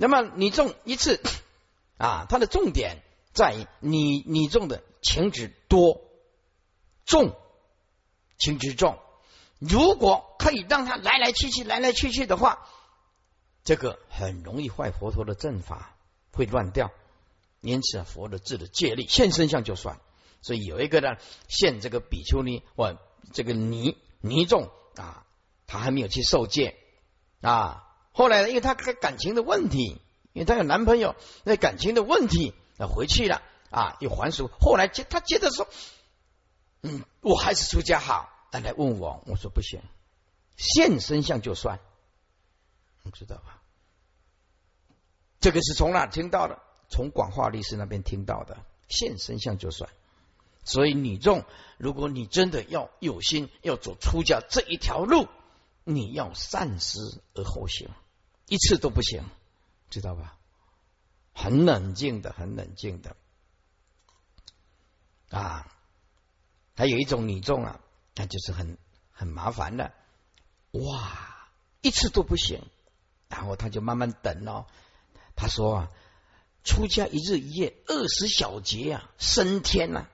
[0.00, 1.20] 那么你种一次
[1.98, 6.00] 啊，它的重点在于你你种的情值多
[7.04, 7.34] 重，
[8.38, 8.96] 情值重。
[9.58, 12.68] 如果可以让它来来去去来来去去的话，
[13.64, 15.96] 这个很容易坏佛陀的正法，
[16.32, 16.92] 会乱掉。
[17.60, 19.98] 因此，佛的字的戒律现身相就算。
[20.42, 21.16] 所以有一个呢，
[21.48, 22.96] 现这个比丘尼或
[23.32, 25.26] 这个尼尼众啊，
[25.66, 26.76] 他还没有去受戒
[27.40, 27.84] 啊。
[28.12, 30.00] 后来呢因为他感情的问题，
[30.32, 34.50] 因为他有男朋友，那感情的问题，那回去了啊，又还俗。
[34.60, 35.68] 后来接他接着说，
[36.82, 38.30] 嗯，我还是出家好。
[38.50, 39.80] 他来问我，我说不行，
[40.56, 41.80] 现身相就算，
[43.02, 43.60] 你知道吧？
[45.38, 46.58] 这个是从哪听到的？
[46.88, 48.56] 从广化律师那边听到的，
[48.88, 49.90] 现身相就算。
[50.64, 51.44] 所以女众，
[51.76, 55.28] 如果你真的要有心要走出家这一条路，
[55.90, 57.88] 你要善思而后行，
[58.46, 59.24] 一次都不行，
[59.88, 60.38] 知道吧？
[61.32, 63.16] 很冷静的，很冷静的
[65.30, 65.66] 啊。
[66.74, 67.80] 还有一种女众啊，
[68.14, 68.76] 那就是很
[69.12, 69.94] 很麻烦的，
[70.72, 71.48] 哇，
[71.80, 72.62] 一次都不行，
[73.28, 74.66] 然后他就慢慢等哦。
[75.36, 75.90] 他说啊，
[76.64, 80.06] 出家一日一夜二十小节啊，升天呐。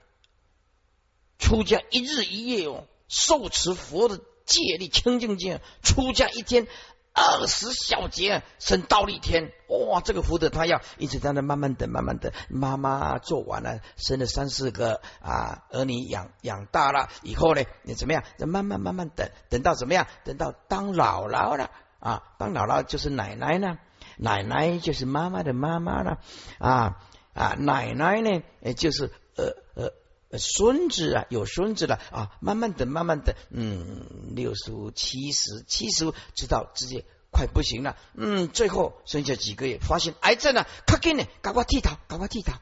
[1.38, 6.66] 出家一日一夜哦，受持佛的戒律清净戒，出家一天
[7.12, 12.32] 二十小节升倒立天，哇，这个福德他要一直在那慢慢等，慢慢等。
[12.48, 18.24] 妈妈做完了，生了三四个啊儿女养养大了以后呢，你怎么样？
[18.36, 20.06] 再慢慢慢慢等，等到怎么样？
[20.24, 21.70] 等到当姥姥了
[22.00, 23.78] 啊，当姥姥就是奶奶呢，
[24.18, 26.18] 奶奶就是妈妈的妈妈了
[26.58, 26.96] 啊
[27.32, 28.42] 啊，奶奶呢，
[28.74, 29.92] 就是呃呃。
[30.38, 42.52] 孙子啊，有孙子了啊，慢慢等，慢慢等，嗯，六十五、七十、七十五，直到直接快不行了，嗯，最后剩下几个月，发现癌症了，快给你，赶快剃头，赶快剃头，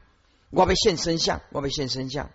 [0.49, 2.31] 我被现身相，我被现身相，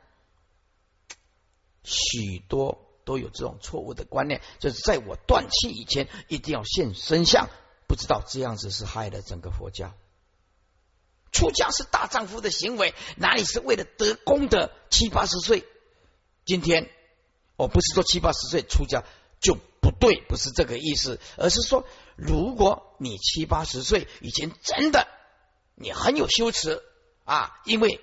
[1.82, 7.48] 许多都有这种错误的观念，就是在我断气以前一定要现身相，
[7.86, 9.94] 不知道这样子是害了整个佛教。
[11.30, 14.70] 出家是大丈夫的行为，哪里是为了得功德？
[14.88, 15.64] 七八十岁，
[16.44, 16.90] 今天
[17.56, 19.04] 我不是说七八十岁出家
[19.38, 25.06] 就不对，不是这个意思，而是说，如果你七八十岁以前真的
[25.74, 26.82] 你很有羞耻
[27.24, 28.00] 啊，因为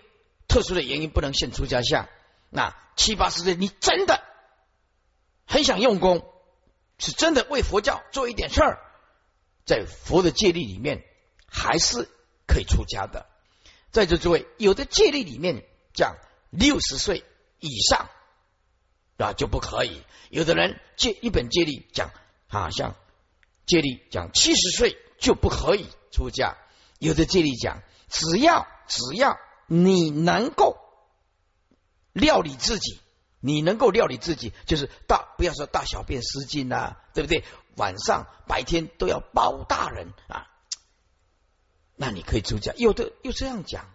[0.48, 2.08] 特殊的原因不能现出家相，
[2.52, 4.24] 那七八十岁你真的
[5.48, 6.32] 很想用功，
[7.00, 8.80] 是真的为佛教做一点事儿，
[9.66, 11.04] 在佛的戒律里面
[11.48, 12.08] 还是。
[12.48, 13.26] 可以出家的，
[13.92, 15.64] 在座诸位，有的戒律里面
[15.94, 16.16] 讲
[16.50, 17.24] 六十岁
[17.60, 18.10] 以上
[19.18, 22.12] 啊就不可以；有的人戒一本戒律讲
[22.48, 22.96] 啊，像
[23.66, 26.58] 戒律讲七十岁就不可以出家；
[27.00, 30.78] 有的戒律讲只要只要你能够
[32.14, 33.00] 料理自己，
[33.40, 37.44] 你能够料理自己，就是大不要说大小便失禁呐，对不对？
[37.76, 40.48] 晚上白天都要包大人啊。
[41.96, 43.86] 那你可以出家，有的又这样讲，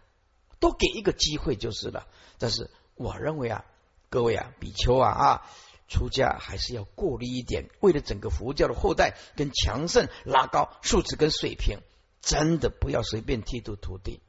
[0.59, 2.07] 多给一个机会就是了。
[2.39, 3.65] 但是我认为啊，
[4.09, 5.43] 各位啊，比丘啊啊，
[5.87, 11.81] 出家还是要过滤一点，为了整个佛教的后代跟强盛拉高素质跟水平，
[12.23, 14.21] 真的不要随便剃度徒弟。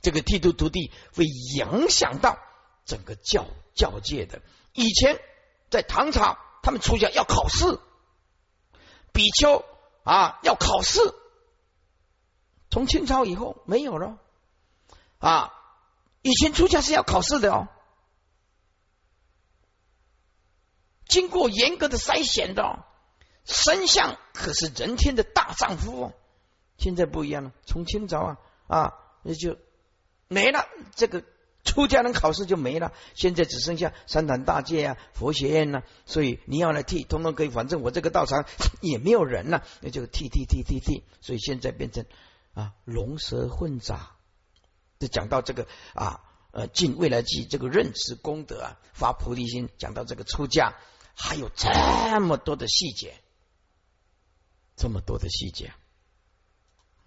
[0.00, 2.38] 这个剃度徒弟会影响到
[2.84, 4.40] 整个教教界的。
[4.72, 5.20] 以前
[5.70, 7.78] 在唐朝，他们出家要考试，
[9.12, 9.64] 比丘
[10.04, 11.00] 啊要考试。
[12.72, 14.16] 从清朝以后没有了
[15.18, 15.52] 啊！
[16.22, 17.68] 以前出家是要考试的哦，
[21.06, 22.82] 经过严格的筛选的，
[23.44, 26.12] 身相可是人天的大丈夫哦。
[26.78, 28.38] 现在不一样了，从清朝啊
[28.68, 29.58] 啊，那就
[30.28, 31.24] 没了，这个
[31.64, 32.94] 出家人考试就没了。
[33.14, 37.50] 现在只剩下三坛大戒啊、佛学院呐，所以你要来剃，通通可以。
[37.50, 38.46] 反正我这个道场
[38.80, 41.04] 也没有人了，那就剃剃剃剃剃。
[41.20, 42.06] 所以现在变成。
[42.54, 44.16] 啊，龙蛇混杂，
[44.98, 46.20] 就讲到这个啊，
[46.50, 50.74] 呃，尽未来际这个认知功德啊，发菩提心，讲到这个出家，
[51.14, 53.14] 还有这么多的细节，
[54.76, 55.72] 这么多的细节。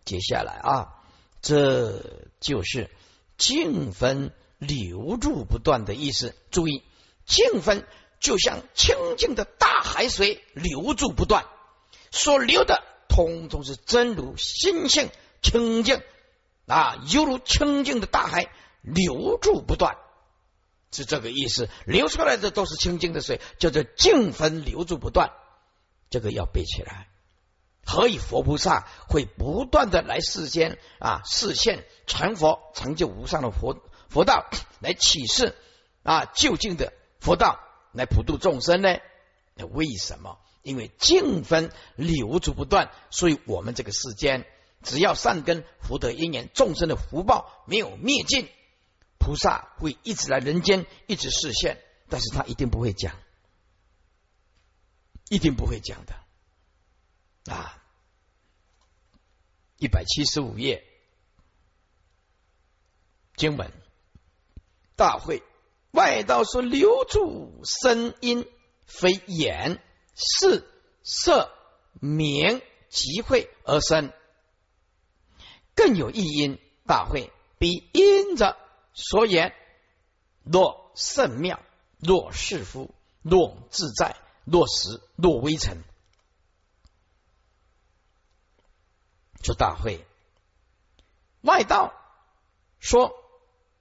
[0.03, 1.03] 接下来啊，
[1.41, 2.89] 这就是
[3.37, 6.35] 净分流入不断的意思。
[6.49, 6.83] 注意，
[7.25, 7.87] 净分
[8.19, 11.45] 就像清净的大海水流注不断，
[12.11, 15.09] 所流的通通是真如心性。
[15.45, 16.01] 清净
[16.65, 18.49] 啊，犹如清净的大海，
[18.81, 19.97] 流注不断，
[20.91, 21.69] 是这个意思。
[21.85, 25.31] 流出来的都是清净的水，叫做净分流注不断。
[26.09, 27.07] 这个要背起来。
[27.85, 34.49] 何以佛菩萨会不断的来世间啊，示现成佛，成就无上的佛佛道，
[34.79, 35.55] 来启示
[36.01, 37.59] 啊，究竟的佛道，
[37.93, 38.97] 来普度众生呢？
[39.53, 40.39] 那为什么？
[40.63, 44.47] 因为净分流足不断，所以我们这个世间，
[44.85, 48.47] 只要善根福德因缘，众生的福报没有灭尽，
[49.17, 53.17] 菩萨会一直来人间，一直示现，但是他一定不会讲，
[55.29, 56.15] 一定不会讲的
[57.51, 57.83] 啊！
[59.77, 60.85] 一百七十五页
[63.35, 63.71] 经文
[64.95, 65.43] 大会
[65.91, 68.47] 外道说留住声音，
[68.85, 69.81] 非眼。
[70.17, 70.65] 是
[71.03, 71.51] 色
[71.99, 74.13] 名集会而生，
[75.75, 78.57] 更有一因大会，比因者
[78.93, 79.53] 所言，
[80.43, 81.61] 若圣妙，
[81.99, 85.83] 若是夫，若自在，若实，若微尘。
[89.43, 90.05] 这大会，
[91.41, 91.93] 外道
[92.79, 93.13] 说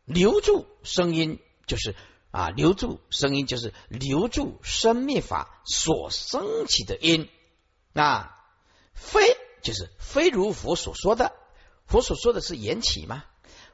[0.04, 1.94] 留住声音，就是。
[2.30, 7.30] 啊，留住声音就是留住生灭法所升起的因。
[7.92, 8.44] 啊，
[8.92, 11.32] 非就是非如佛所说的，
[11.86, 13.24] 佛所说的是缘起吗？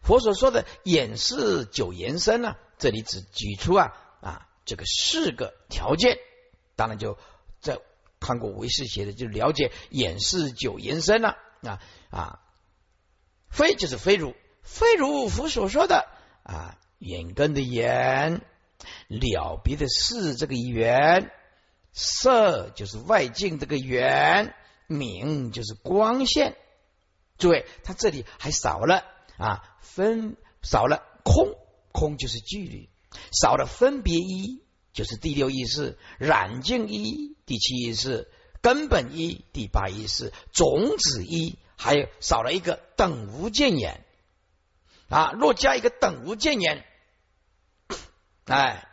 [0.03, 2.57] 佛所说的演示九延伸呢？
[2.79, 6.19] 这里只举出啊啊这个四个条件。
[6.75, 7.19] 当然就
[7.61, 7.79] 在
[8.19, 11.37] 看过唯识写的，就了解演示九延伸了。
[11.63, 11.81] 啊
[12.11, 12.41] 啊，
[13.51, 16.09] 非就是非如非如佛所说的
[16.43, 18.43] 啊眼根的眼。
[19.09, 21.31] 了别的是这个缘，
[21.93, 24.55] 色就是外境这个缘，
[24.87, 26.57] 明就是光线。
[27.41, 29.05] 诸位，他这里还少了
[29.39, 31.57] 啊，分少了空，
[31.91, 32.89] 空就是距离，
[33.33, 38.31] 少了分别一，就是第六意识，染净一，第七意识，
[38.63, 44.05] 根本一，第八意识，种子一，还有少了一个等无见眼
[45.09, 45.33] 啊。
[45.33, 46.85] 若加一个等无见眼，
[48.45, 48.87] 哎。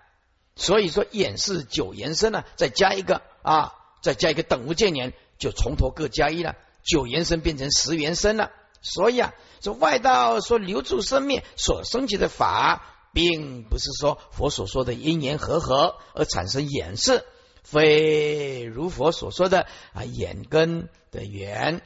[0.59, 6.55] 所以说，演示九延伸呢，再加一个啊，再加一个等无间言，就从头各加一了，
[6.87, 8.51] 九延伸变成十元身了。
[8.81, 17.25] 所以啊，说外道说留住生命所升起的法，并不是说佛所说的因缘和合而产生演示，
[17.63, 21.81] 非如佛所说的啊眼根的缘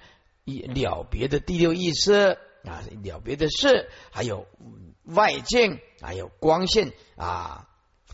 [0.46, 4.46] 了别的第六意识啊了别的事，还有
[5.06, 7.68] 外境，还有光线啊。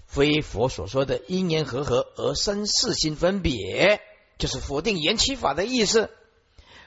[0.05, 3.99] 非佛所说的因缘和合而生四心分别，
[4.37, 6.09] 就是否定缘起法的意思。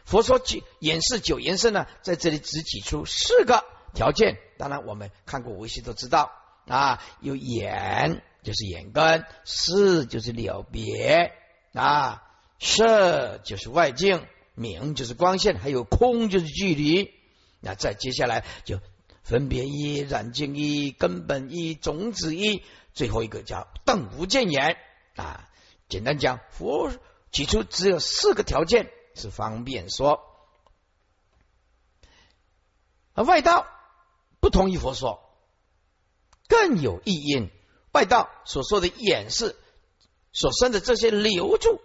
[0.04, 3.64] 佛说九演示九延伸呢，在这里只举出四个
[3.94, 4.38] 条件。
[4.58, 6.32] 当然，我们看过维系都知道
[6.66, 11.32] 啊，有眼就是眼根，视就是了别
[11.72, 12.22] 啊，
[12.58, 17.12] 色就是外境，明就是光线，还有空就是距离。
[17.60, 18.80] 那再接下来就
[19.22, 22.62] 分别一、染净一、根本一、种子一。
[22.92, 24.76] 最后一个叫瞪无见眼
[25.14, 25.48] 啊，
[25.88, 26.90] 简单讲，佛
[27.30, 28.90] 举出只有四个条件
[29.20, 30.20] 是方便说，
[33.12, 33.66] 而外道
[34.40, 35.20] 不同意佛说，
[36.48, 37.50] 更有异因。
[37.92, 39.56] 外道所说的演示
[40.32, 41.80] 所生的这些留住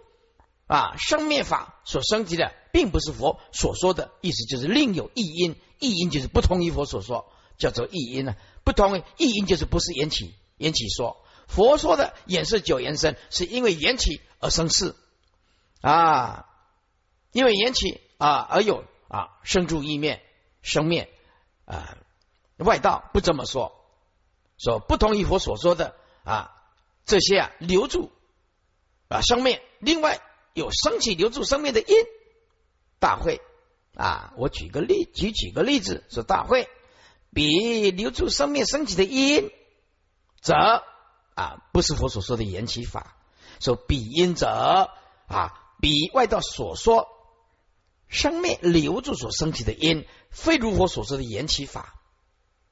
[0.68, 5.56] 啊生灭法所升级的，并不是佛所说的意思，就是另有意因。
[5.78, 8.34] 异因就是不同于佛所说，叫做异因呢。
[8.64, 10.34] 不同于意因就是不是缘起。
[10.56, 14.94] 缘起说，佛说的演示九缘生，是因为缘起而生事
[15.82, 16.46] 啊，
[17.36, 20.24] 因为缘起啊而有啊生住意灭
[20.62, 21.12] 生灭
[21.66, 21.98] 啊，
[22.56, 23.74] 外道不这么说，
[24.56, 26.56] 说不同意佛所说的啊
[27.04, 28.10] 这些啊留住
[29.08, 30.18] 啊生灭，另外
[30.54, 31.94] 有升起留住生灭的因
[32.98, 33.42] 大会
[33.94, 36.70] 啊，我举个例举几个例子说大会
[37.34, 39.50] 比留住生灭升起的因。
[40.40, 40.54] 则
[41.34, 43.14] 啊，不是佛所说的缘起法。
[43.60, 44.90] 说比因则
[45.26, 45.52] 啊，
[45.82, 47.08] 比外道所说
[48.08, 51.94] 生灭留住所升起的因，非如佛所说的缘起法。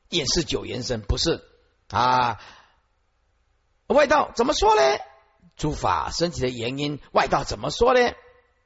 [0.08, 1.42] 也是九延伸不是
[1.88, 2.40] 啊？
[3.86, 4.82] 外道怎么说呢？
[5.56, 8.00] 诸法升起的原因，外道怎么说呢？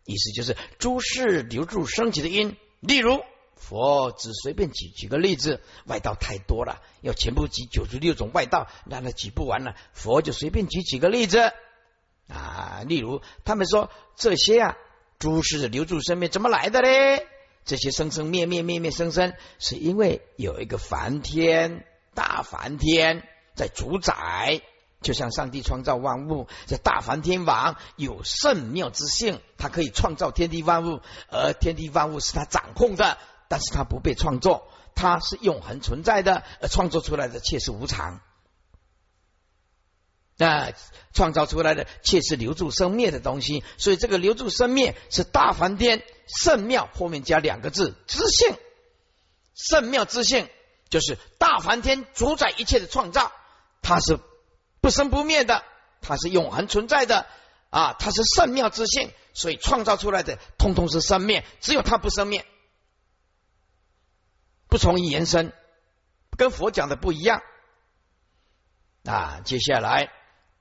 [0.04, 3.22] 意思就是诸事留住升起的因，例如。
[3.60, 9.75] 佛只随便举举个例子，外道太多了，要全部举九十六种外道，那他举不完了。
[9.92, 11.52] 佛就随便举几个例子
[12.28, 14.76] 啊，例如他们说这些啊，
[15.18, 17.26] 诸事留住生命怎么来的嘞？
[17.64, 21.84] 这些生生灭灭灭灭生生，是因为有一个梵天
[22.14, 23.22] 大梵天
[23.54, 24.62] 在主宰
[25.02, 38.20] 就像上帝创造万物，这大梵天王有圣妙之性，他可以创造天地万物，而天地万物是他掌控的，但是他不被创作，他是永恒存在的，而创作出来的却是无常。
[40.40, 40.73] 那
[41.12, 48.57] 创造出来的却是留住生灭的东西，所以这个留住生灭是大梵天圣妙后面加两个字知性，
[49.57, 50.49] 圣妙之性
[50.88, 53.33] 就是大梵天主宰一切的创造，
[53.83, 54.21] 它是
[54.80, 55.64] 不生不灭的，
[56.00, 57.26] 它是永恒存在的
[57.71, 62.47] 啊，它是圣妙之性，所以创造出来的通通是生灭，只有它不生灭，
[64.68, 65.52] 不从延伸，
[66.37, 67.42] 跟佛讲的不一样
[69.04, 69.40] 啊。
[69.45, 70.12] 接下来。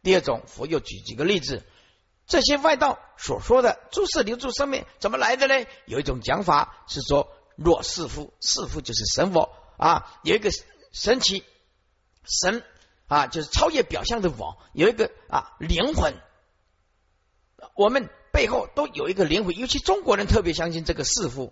[0.07, 1.65] 第二种，佛又举几个例子，
[2.27, 5.67] 这些外道所说的诸事留住生命怎么来的呢？
[5.85, 9.53] 有一种讲法是说，若是夫，是夫就是神佛。
[9.75, 10.49] 啊，有一个
[10.93, 11.43] 神奇
[12.23, 12.63] 神
[13.07, 16.13] 啊，就是超越表象的我，有一个啊灵魂，
[17.75, 21.51] 我们背后都有一个灵魂，尤其中国人特别相信这个是夫，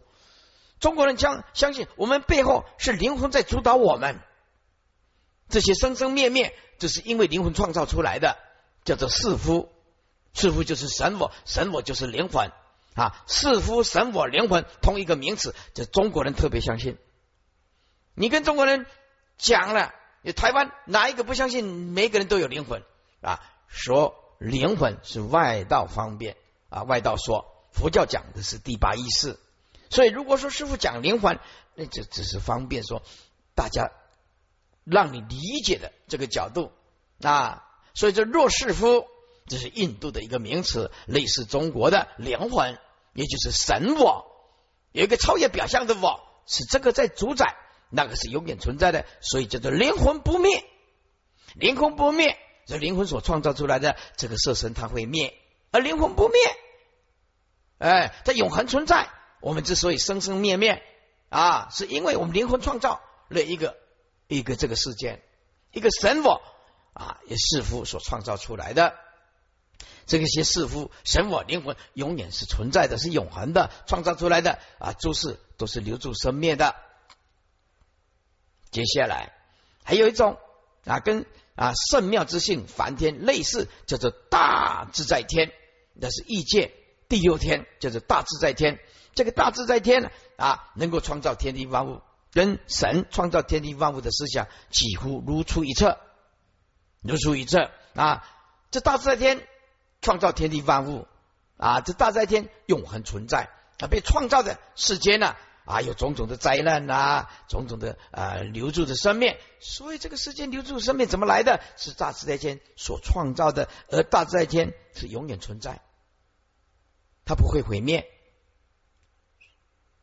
[0.79, 4.21] 中国人将相信我们背后是灵魂在主导我们，
[5.49, 8.44] 这些生生灭灭，这是因为灵魂创造出来的。
[8.85, 9.69] 叫做是夫，
[10.33, 12.51] 是夫就是神我，神我就是灵魂
[12.93, 16.97] 啊，是夫神我灵魂同一个名词，这中国人特别相信。
[18.13, 18.85] 你跟中国人
[19.37, 19.93] 讲了，
[20.35, 21.65] 台湾哪一个不相信？
[21.65, 22.83] 每个人都有灵魂
[23.21, 26.37] 啊，说灵魂是外道方便
[26.69, 29.39] 啊，外道说佛教讲的是第八意识，
[29.89, 31.39] 所以如果说师傅讲灵魂，
[31.73, 33.01] 那就只是方便说
[33.55, 33.91] 大家
[34.83, 36.71] 让你理解的这个角度
[37.21, 37.63] 啊。
[37.95, 39.07] 所以这若是夫，
[39.47, 42.77] 这是印度的一个名词，类似中国的灵魂，
[43.13, 44.25] 也就是神我，
[44.91, 47.55] 有一个超越表象的我，是这个在主宰，
[47.89, 50.65] 那个是永远存在的，所以叫做灵魂不灭。
[51.53, 55.33] 灵魂不灭，这灵魂所创造出来的这个色身它会灭，
[55.71, 56.37] 而灵魂不灭，
[57.77, 59.09] 哎，它永恒存在。
[59.39, 60.83] 我们之所以生生灭灭
[61.29, 62.99] 啊，是因为我们灵魂创造
[63.29, 63.77] 了一个
[64.27, 65.23] 一个这个世界，
[65.71, 66.41] 一个神我。
[66.95, 68.95] 啊，也是夫所创造出来的，
[70.05, 76.73] 这个些是夫神我灵魂永远是存在的，是永恒的，创造出来的啊，诸事都是留住生灭的。
[78.71, 79.33] 接下来
[79.83, 80.37] 还有一种
[80.85, 81.25] 啊，跟
[81.55, 85.51] 啊圣妙之性梵天类似，叫做大自在天，
[85.95, 86.71] 那是异界
[87.09, 88.79] 第六天，叫做大自在天。
[89.15, 95.99] 这个大自在天啊，能够创造天地万物，跟神创造天地万物的思想几乎如出一辙。
[97.07, 98.27] 如出一辙啊！
[98.71, 99.47] 这大自在天
[100.01, 101.07] 创造天地万物
[101.57, 105.35] 啊，这大自在天永恒存在啊，被创造的世间呢
[105.65, 111.61] 啊，有种种的灾难呐，种种的啊留住的生命，所以这个世间留住生命怎么来的？
[111.77, 115.81] 是大自在天所创造的，而大自在天是永远存在，
[117.23, 118.09] 它不会毁灭。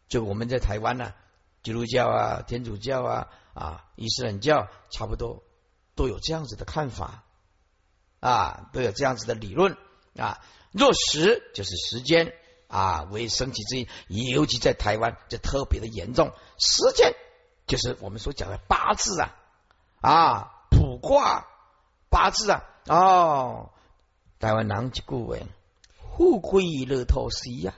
[0.09, 1.15] 就我们在台湾呢，
[1.63, 5.43] 基督教啊、天主教啊、啊伊斯兰教差不多。
[5.95, 7.25] 都有这样子的看法
[8.21, 9.77] 啊，都有这样子的理论
[10.17, 10.41] 啊。
[10.71, 12.33] 若时就是时间
[12.67, 13.77] 啊，为升起之
[14.09, 16.33] 因，尤其在台湾就特别的严重。
[16.59, 17.15] 时间
[17.67, 19.37] 就是我们所讲的八字啊
[20.01, 21.47] 啊，卜卦
[22.09, 23.71] 八字啊哦，
[24.39, 25.47] 台湾南极顾为
[26.17, 27.75] 富贵乐透西呀，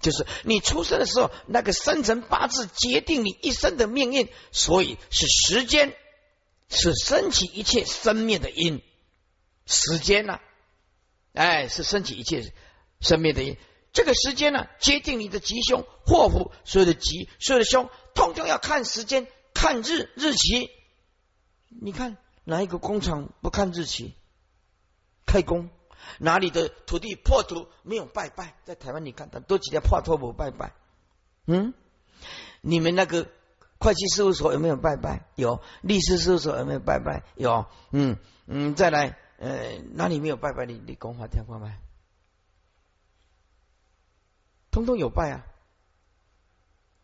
[0.00, 5.96] 就是你出生的时候那个生辰八字决定你一生的命运，所以是时间。
[6.68, 8.82] 是升起一切生灭的因，
[9.66, 10.40] 时间呢？
[11.32, 12.52] 哎，是升起一切
[13.00, 13.56] 生灭的因。
[13.92, 20.70] 这个时间呢，决定你的吉凶祸福，所有的吉，所有的凶，通通要看时间，看日日期。
[21.68, 24.14] 你看哪一个工厂不看日期
[25.26, 25.70] 开工？
[26.18, 28.56] 哪里的土地破土没有拜拜？
[28.64, 30.72] 在台湾你看，多几条破土不拜拜？
[31.46, 31.74] 嗯，
[32.62, 33.28] 你们那个。
[33.78, 35.26] 会计事务所有没有拜拜？
[35.34, 35.60] 有。
[35.82, 37.22] 律师事务所有没有拜拜？
[37.36, 37.66] 有。
[37.90, 38.16] 嗯
[38.46, 40.66] 嗯，再来，呃，哪里没有拜拜？
[40.66, 41.70] 你你讲话听过没？
[44.70, 45.46] 通通有拜啊，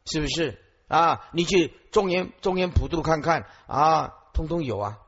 [0.04, 0.58] 是不是
[0.88, 1.28] 啊？
[1.32, 4.98] 你去中原中原普渡看看啊，通通有啊。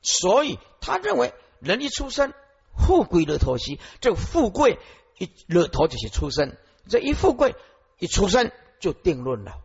[0.00, 2.32] 所以他认为人一出生，
[2.76, 4.78] 富贵乐头西，这富贵
[5.18, 6.56] 一乐头就是出生，
[6.88, 7.56] 这一富贵
[7.98, 9.60] 一出生就定论了。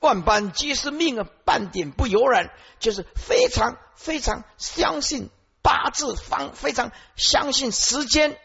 [0.00, 5.30] 万般皆是命啊，半点不由人，就是非常非常相信
[5.62, 8.38] 八字方，非常相信时间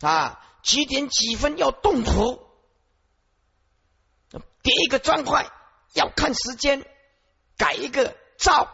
[0.00, 2.40] 啊，几点几分要动土，
[4.62, 5.50] 叠一个砖块
[5.92, 6.86] 要看时间
[7.56, 8.68] 改一个灶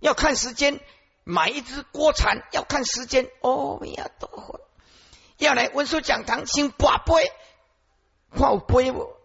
[0.00, 0.80] 要看时间，
[1.22, 3.30] 买一只锅铲要看时间。
[3.40, 4.60] 哦呀，多会！
[5.36, 7.32] 要来文殊讲堂先八杯，
[8.32, 9.17] 看有杯不？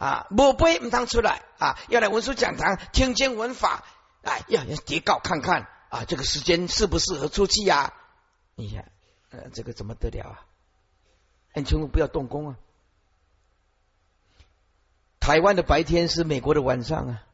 [0.00, 1.78] 啊，无杯唔通出来啊！
[1.90, 3.84] 要来文殊讲堂听经闻法，
[4.22, 7.92] 哎，要要叠稿看看啊，这个时间适不适合出去呀？
[8.54, 8.90] 你看，
[9.28, 10.46] 呃，这个怎么得了啊？
[11.52, 12.56] 很清楚不要动工啊！
[15.20, 17.26] 台湾的白天是美国的晚上啊！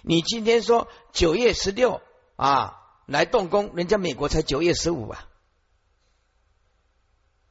[0.00, 2.00] 你今天说九月十六
[2.36, 5.28] 啊来动工，人家美国才九月十五啊，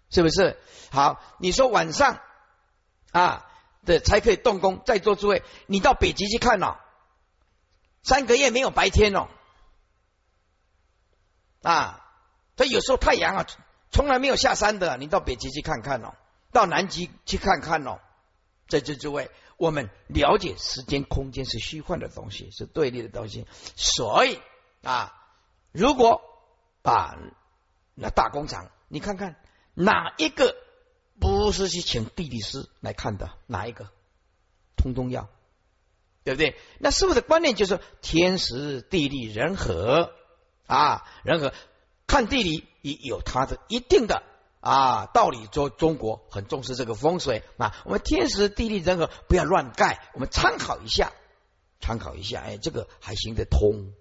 [0.09, 0.57] 是不是？
[0.89, 2.19] 好，你说晚上。
[3.13, 3.45] 啊，
[3.85, 4.81] 的才可以动工。
[4.85, 6.77] 在座诸位，你到北极去看哦，
[8.01, 9.29] 三个月没有白天哦。
[11.61, 12.03] 啊，
[12.57, 13.45] 他有时候太阳啊，
[13.91, 14.97] 从来没有下山的。
[14.97, 16.15] 你到北极去看看哦，
[16.51, 17.99] 到南极去看看哦。
[18.67, 23.45] 在座诸位，我们了解时间、空间是虚幻的东西，是对立的东西。
[23.75, 24.41] 所以
[24.81, 25.13] 啊，
[25.71, 26.21] 如果
[26.81, 27.15] 啊，
[27.93, 29.35] 那大工厂，你看看
[29.75, 30.55] 哪一个？
[31.19, 33.89] 不是去请地理师来看的，哪一个？
[34.75, 35.29] 通通要，
[36.23, 36.57] 对不对？
[36.79, 40.13] 那师傅的观念就是天时地利人和
[40.65, 41.53] 啊，人和
[42.07, 44.23] 看地理也有它的一定的
[44.59, 45.47] 啊道理。
[45.53, 51.13] 说中国很重视这个风水啊，我们天时地利人和不要乱盖，我们参考一下，
[51.79, 53.93] 参考一下，哎，这个还行得通，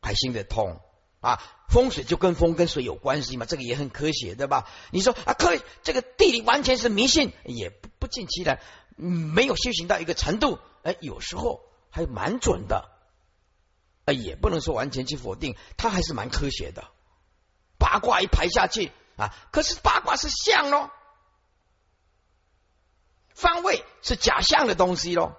[0.00, 0.80] 还行得通。
[1.26, 4.68] 啊，风水就跟风跟水有关系嘛，这个也很科学，对吧？
[4.92, 8.60] 你说啊，科这个地理完全是迷信，也不不尽其然，
[8.96, 12.88] 没有修行到一个程度，哎，有时候还蛮准的，
[14.04, 16.84] 哎，也不能说完全去否定，它还是蛮科学的。
[17.76, 20.92] 八卦一排下去啊，可是八卦是象咯，
[23.34, 25.34] 方位是假象的东西咯，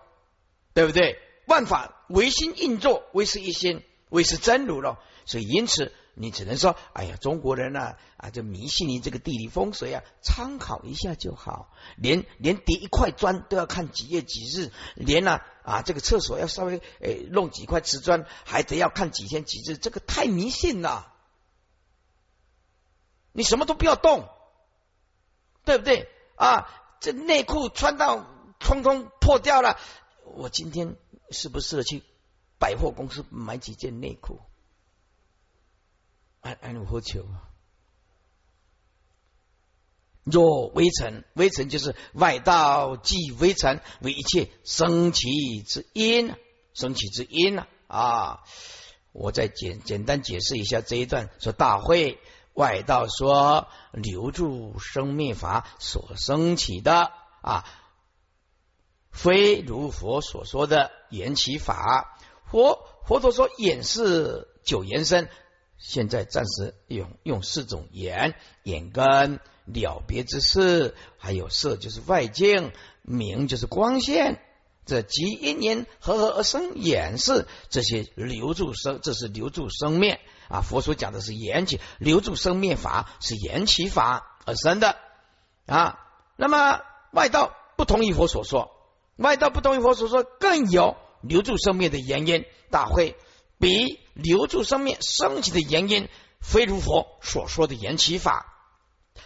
[0.73, 1.17] 对不对？
[1.45, 4.99] 万法唯心运作，唯是一心，唯是真如咯。
[5.27, 11.69] 所以，因此你只能说：“哎呀，中国人呢啊，就迷信你这个地理风水啊，参考一下就好。
[11.97, 21.13] 连连叠一块砖都要看几月几日，连呢啊，这个厕所要稍微诶弄几块瓷砖，还得要看几天几日，这个太迷信了。
[23.33, 24.29] 你什么都不要动，
[25.65, 26.69] 对不对啊？
[27.01, 28.25] 这内裤穿到
[28.59, 29.77] 通通破掉了，
[30.23, 30.95] 我今天
[31.31, 32.01] 是不是去
[32.57, 34.39] 百货公司买几件内裤？”
[36.47, 37.25] 安安如何求？
[40.23, 46.33] 若微尘，微尘就是外道即微尘，为一切生起之因，
[46.73, 47.67] 生起之因呢？
[47.87, 48.43] 啊！
[49.11, 52.17] 我再简简单解释一下这一段：说大会
[52.53, 57.65] 外道说留住生命法所生起的啊，
[59.11, 62.17] 非如佛所说的缘起法。
[62.45, 65.29] 佛佛陀说眼是九延伸。
[65.77, 72.71] 现在暂时用用四种眼：眼根了别之事，还有色就是外境，
[73.03, 74.41] 明就是光线。
[74.85, 80.61] 这即因缘合合而生眼是这些留住生，这是留住生灭啊。
[80.61, 84.95] 佛所讲的是缘起，留住生灭法是缘起法而生的
[85.65, 85.99] 啊。
[86.37, 88.71] 那么外道不同于佛所说，
[89.17, 92.45] 外道不同于佛所说，更有留住生灭的原因。
[92.71, 93.17] 大会。
[93.59, 96.09] 比留住生命升起的原因，
[96.41, 98.53] 非如佛所说的缘起法。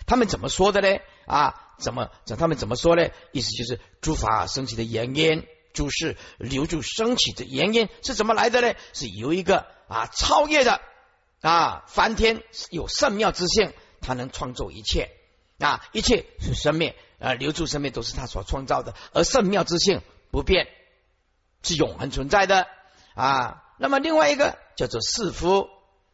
[0.06, 1.00] 他们怎么说的呢？
[1.26, 2.10] 啊，怎么？
[2.38, 3.10] 他们怎么说呢？
[3.32, 8.74] 意思就是诸法升起的原因，诸事留住升起的原因是怎么来的呢？
[8.94, 10.82] 是由一个啊超越的
[11.42, 15.12] 啊梵天有圣妙之性，他能创造一切
[15.60, 20.68] 啊，一切是生命啊，留住生命都是他所创造的，而圣妙之性不变，
[21.64, 22.68] 是永恒存在的
[23.14, 23.64] 啊。
[23.82, 25.68] 那么另外一个叫做四夫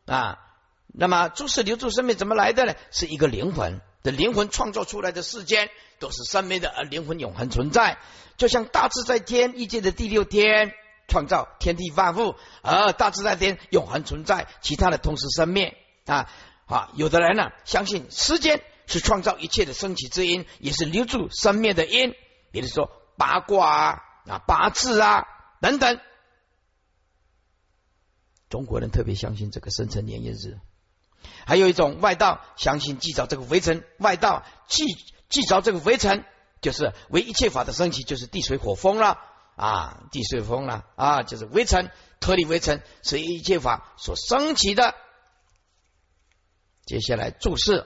[0.06, 0.40] 啊，
[0.88, 2.74] 那么诸事留住生命怎么来的呢？
[2.92, 7.98] 是一个灵魂的灵魂创造出来的世间都是生命的，而灵魂永恒存在。
[8.38, 10.72] 就像大自在天一界的第六天
[11.10, 15.76] 创造天地万物，而大自在天永恒存在，其他的同时生灭
[16.06, 16.32] 啊。
[16.68, 22.16] 啊，有的人呢相信时间是创造一切的升起之因，也是留住生灭的因，
[22.54, 25.26] 比如说八卦啊、啊八字啊
[25.60, 26.00] 等等。
[28.50, 30.60] 中国人特别相信这个生辰年月日，
[31.46, 34.86] 还有一种外道相信祭着这个围城，外道祭
[35.30, 36.24] 祭着这个围城，
[36.62, 39.20] 就是为一切法的升起，就是地水火风了
[39.56, 44.96] 啊，地水风了啊，就是围城，脱离围城是一切法所升起的。
[46.86, 47.86] 接下来注释，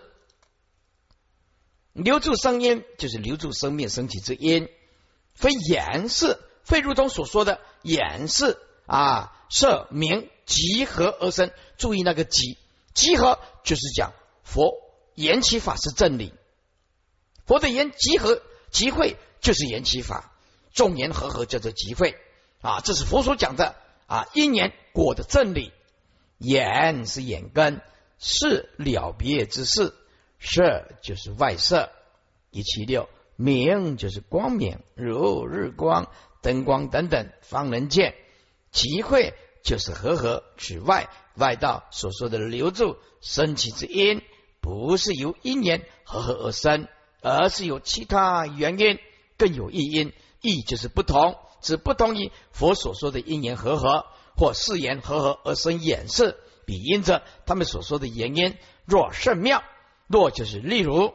[1.93, 4.69] 留住生因，就是留住生命升起之音，
[5.33, 11.51] 非言是，非如同所说的掩饰啊，色名集合而生。
[11.77, 12.57] 注意那个集，
[12.95, 14.73] 集合就是讲佛
[15.13, 16.33] 言其法是正理，
[17.45, 20.31] 佛的言集合集会就是言其法，
[20.73, 22.17] 众言和合叫做集会。
[22.61, 23.75] 啊，这是佛所讲的。
[24.07, 25.71] 啊因缘果的真理。
[26.37, 27.81] 眼是眼根，
[28.17, 29.93] 是了别之事，
[30.39, 31.91] 色就是外色，
[32.49, 33.07] 一七六。
[33.35, 36.11] 明就是光明，如日光、
[36.41, 38.15] 灯光等等，方能见。
[38.71, 44.21] 集会就是和合，指外外道所说的留住升起之因，
[44.61, 46.87] 不是由因缘和合而生，
[47.21, 48.99] 而是有其他原因，
[49.37, 50.13] 更有异因。
[50.41, 54.05] 异就是不同，只不同于佛所说的因缘和合。
[54.33, 59.61] 或四言合合而生眼色，比因着他们所说的原因，若甚妙，
[60.07, 61.13] 若就是例如，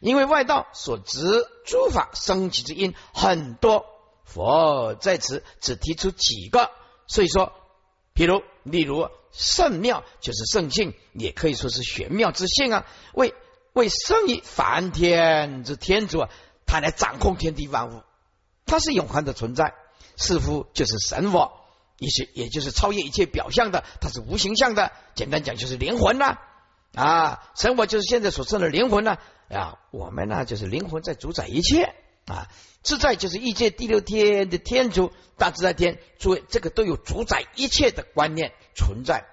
[0.00, 1.20] 因为外道所执
[1.66, 3.84] 诸法生起之因很多，
[4.24, 6.70] 佛在此只提出几个，
[7.08, 7.52] 所以说，
[8.12, 13.34] 比如例如圣妙就是圣性，也可以说是玄妙之性啊，为
[13.72, 16.30] 为圣于梵天之天主啊，
[16.66, 18.02] 他来掌控天地万物，
[18.66, 19.74] 他是永恒的存在，
[20.16, 21.58] 似乎就是神我。
[22.00, 24.92] 一些也就是超越一切表象的，它是无形象的。
[25.16, 26.38] 简单讲就是灵魂呐
[26.94, 29.18] 啊，神我就是现在所称的灵魂呢
[29.48, 31.96] 啊，我们呢就是灵魂在主宰一切
[32.28, 32.48] 啊，
[32.82, 39.24] 自在就是异界第六天的天主大自在天，诸位这个都有主宰一切的观念存在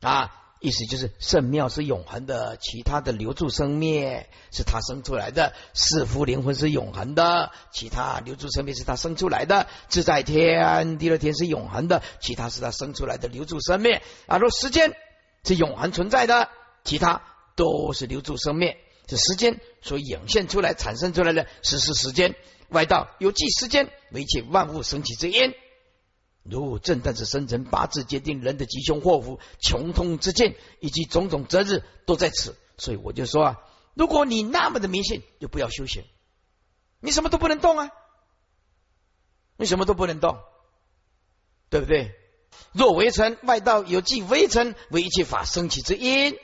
[0.00, 0.42] 啊。
[0.58, 14.00] 意思就是圣庙是永恒的，其他的留住生灭是他生出来的；四福灵魂是永恒的，其他留住生命是他生出来的；自在天第二天是永恒的，其他是他生出来的留住生命。
[14.26, 14.96] 啊，若时间
[15.44, 16.48] 是永恒存在的，
[16.84, 17.22] 其他
[17.54, 18.76] 都是留住生命。
[19.08, 22.34] 是时间所涌现出来、产生出来的，实是时间。
[22.68, 25.54] 外道有即时间为一切万物升起之因。
[26.42, 32.56] 如正旦是生辰八字，决定人的吉凶祸福、穷通之见，以及种种择日都在此。
[32.78, 33.58] 所以我就说啊，
[33.94, 36.04] 如果你那么的迷信，就不要修行。
[37.00, 37.90] 你什么都不能动啊，
[39.56, 40.38] 你什么都不能动，
[41.68, 42.14] 对不对？
[42.72, 46.36] 若微尘外道有即微尘为一切法升起之因，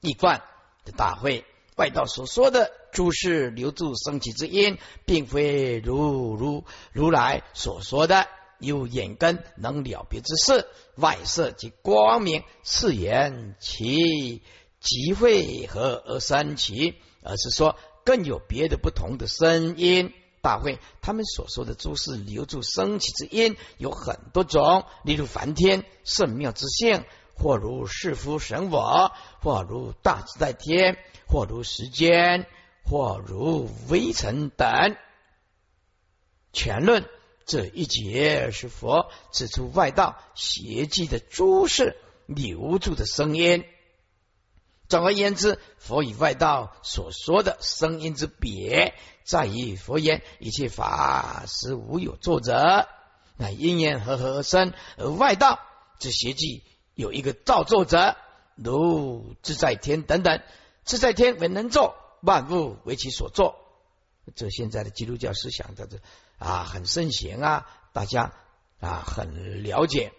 [0.00, 0.42] 一贯
[0.84, 1.44] 的大会
[1.76, 8.26] 外道所说的诸事留住升起之因，并非如如如来所说的。
[8.60, 10.66] 有眼根能了别之事，
[10.96, 14.42] 外色及光明，是言其
[14.80, 20.14] 集会和而生起，而是说更有别的不同的声音。
[20.40, 27.04] 大会他们所说的诸事留住升起之因有很多种，例如梵天圣妙之性，
[27.36, 32.46] 或如世夫神我，或如大自在天，或如时间，
[32.84, 34.96] 或如微尘等。
[36.52, 37.04] 全论。
[37.46, 41.94] 这一节是佛指出外道邪迹的诸事
[42.24, 43.66] 留住的声音。
[44.88, 48.94] 总而言之，佛与外道所说的声音之别，
[49.24, 52.88] 在于佛言一切法实无有作者，
[53.36, 55.60] 乃因缘和合而生；而外道
[55.98, 56.62] 之邪迹
[56.94, 58.16] 有一个造作者，
[58.54, 60.40] 如自在天等等。
[60.84, 63.56] 自在天为能作，万物为其所作。
[64.34, 65.98] 这现在的基督教思想的这。
[66.36, 67.66] 啊，很盛行啊！
[67.92, 68.32] 大家
[68.80, 70.12] 啊，很了解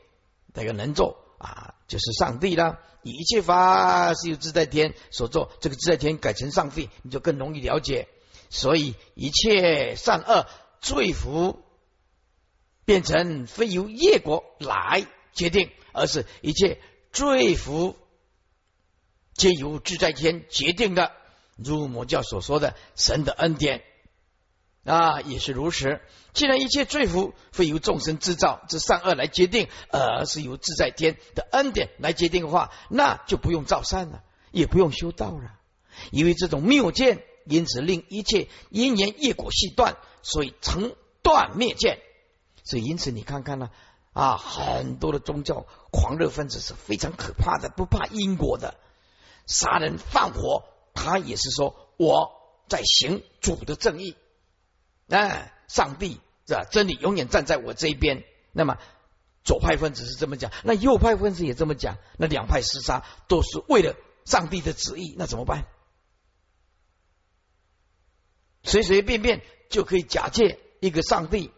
[0.53, 2.79] 这个能做啊，就是上帝了。
[3.03, 8.07] 一切法是由自在天所做，这个自在天改成上帝，你就更容易了解。
[8.49, 10.47] 所以一切善恶
[10.79, 11.61] 罪福，
[12.85, 16.79] 变成非由业果来决定，而是一切
[17.12, 17.95] 罪福
[19.34, 21.12] 皆由自在天决定的。
[21.55, 23.81] 如魔教所说的神的恩典。
[24.84, 25.99] 啊，也是如此。
[26.34, 35.58] 既然一切罪福非由众生制造之善恶来决定，而是由自在天的恩典来决定的话，那就不用造善了，也不用修道了。
[36.12, 41.99] 因为这种谬见，因此令一切因缘业果系断，所以成断灭见。
[42.63, 43.71] 所以因此你看看呢，
[44.15, 48.75] 啊很多的宗教狂热分子是非常可怕的，不怕因果的，
[49.45, 52.32] 杀人放火，他也是说我
[52.69, 54.15] 在行主的正义。
[55.10, 56.63] 哎，上帝是吧？
[56.63, 58.23] 真理永远站在我这一边。
[58.54, 58.78] 那么
[59.43, 61.97] 左派分子是这么讲，那右派分子也这么讲。
[62.17, 65.67] 那两派厮杀都是为了上帝的旨意，那怎么办？
[68.63, 71.51] 随随便便就可以假借一个上帝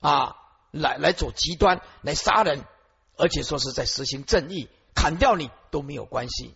[0.00, 0.36] 啊，
[0.80, 2.64] 来来走极端，来杀人，
[3.16, 6.54] 而且说是在实行正义，砍掉你都没有关系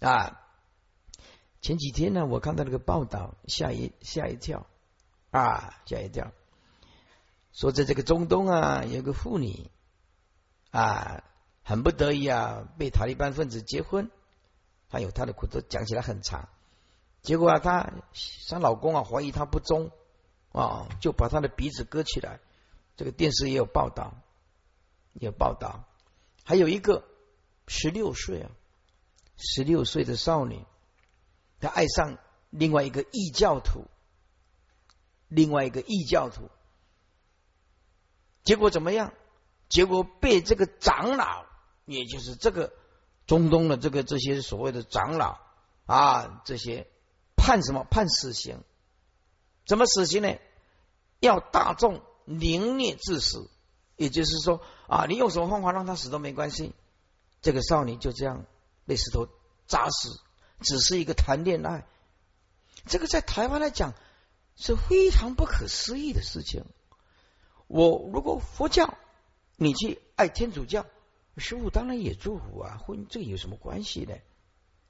[0.00, 0.40] 啊。
[1.60, 4.66] 前几天呢，我看到那个报道，吓一吓一跳。
[5.30, 6.30] 啊，吓一跳！
[7.52, 9.68] 说在这个中东啊，有个妇女
[10.70, 11.24] 啊，
[11.64, 14.12] 很不得已啊，被塔利班分子结婚，
[14.88, 16.48] 她有她的苦，都讲起来很长。
[17.20, 17.92] 结果啊，她
[18.48, 19.90] 她老公啊，怀疑她不忠
[20.52, 22.38] 啊，就把她的鼻子割起来。
[22.96, 24.14] 这个电视也有报道，
[25.14, 25.84] 有报道。
[26.44, 27.04] 还有一个
[27.66, 28.50] 十六岁啊，
[29.36, 30.64] 十六岁的少女，
[31.60, 32.18] 她爱上
[32.50, 33.86] 另外一个异教徒，
[35.28, 36.50] 另外一个异教徒。
[38.42, 39.14] 结果怎么样？
[39.70, 41.46] 结果被这个长老，
[41.86, 42.72] 也就是这个
[43.26, 45.40] 中东的这个这些所谓的长老
[45.86, 46.86] 啊，这些
[47.34, 47.84] 判什么？
[47.84, 48.62] 判死刑？
[49.66, 50.36] 怎么死刑呢？
[51.20, 53.48] 要大众凌虐致死，
[53.96, 56.72] 也就是说啊，你用什么方法让他死都没关系。
[57.42, 58.46] 这个少女就这样
[58.86, 59.28] 被石头
[59.66, 60.20] 砸死，
[60.60, 61.86] 只是一个谈恋爱。
[62.86, 63.94] 这个在台湾来讲
[64.56, 66.64] 是非常不可思议的事情。
[67.66, 68.96] 我如果佛教，
[69.56, 70.86] 你去爱天主教，
[71.36, 72.78] 师傅当然也祝福啊。
[72.78, 74.14] 婚这有什么关系呢？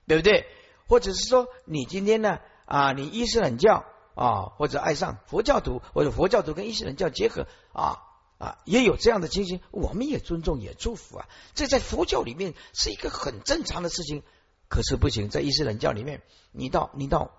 [0.07, 0.47] 对不对？
[0.87, 8.03] 或者是说，你今天呢啊，你伊斯兰教啊，或者爱上佛教徒，或者佛教徒跟伊斯兰教结合啊
[8.39, 11.29] 啊，也有这样的情形，我们也尊重也祝福啊。
[11.55, 14.23] 这在佛教里面是一个很正常的事情。
[14.67, 17.33] 可是不行，在伊斯兰教里面，你到你到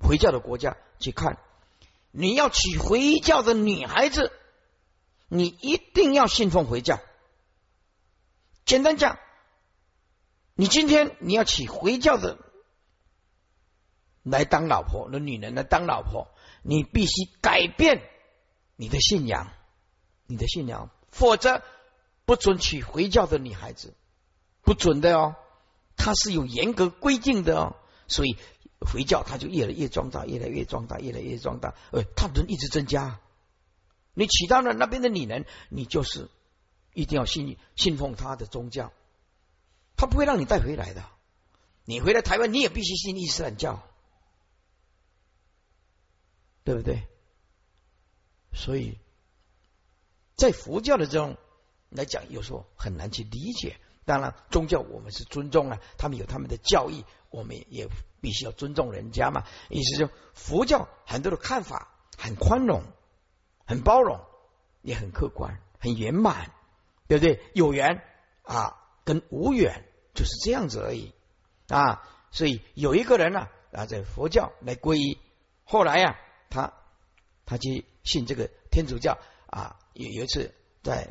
[0.00, 1.38] 回教的国家去看。
[2.10, 4.32] 你要娶回教的女孩子，
[5.28, 7.00] 你一定要信奉回教。
[8.64, 9.18] 简单讲，
[10.54, 12.38] 你今天你要娶回教的
[14.24, 16.28] 来当老婆，那女人来当老婆，
[16.62, 18.02] 你必须改变
[18.74, 19.52] 你的信仰，
[20.26, 21.62] 你的信仰，否则
[22.24, 23.94] 不准娶回教的女孩子，
[24.62, 25.36] 不准的哦，
[25.96, 27.76] 它是有严格规定的哦，
[28.08, 28.36] 所以。
[28.86, 31.74] 回教他就越来越壮大，越来越壮大，越来越壮大。
[31.90, 33.18] 呃，他人一直增加。
[34.12, 36.28] 你娶到了那边的女人，你就是
[36.92, 38.92] 一定要信信奉他的宗教，
[39.96, 41.02] 他不会让你带回来的。
[41.86, 43.82] 你回来台湾，你也必须信伊斯兰教，
[46.64, 47.06] 对不对？
[48.52, 48.98] 所以，
[50.36, 51.36] 在佛教的这种
[51.90, 53.76] 来讲，有时候很难去理解。
[54.06, 57.88] 当然，宗教我们是尊重啊，他们有他们的教义，我们也
[58.20, 59.44] 必须要尊重人家嘛。
[59.70, 62.82] 意思就佛教很多的看法很宽容、
[63.66, 64.20] 很包容，
[64.82, 66.52] 也很客观、很圆满，
[67.08, 67.42] 对不对？
[67.54, 68.02] 有缘
[68.42, 71.14] 啊，跟无缘就是这样子而已
[71.68, 72.02] 啊。
[72.30, 75.18] 所以有一个人呢啊，在佛教来皈依，
[75.64, 76.20] 后来呀，
[76.54, 76.72] 他
[77.44, 80.54] 他去信这个天主教啊，有有一次。
[80.84, 81.08] 在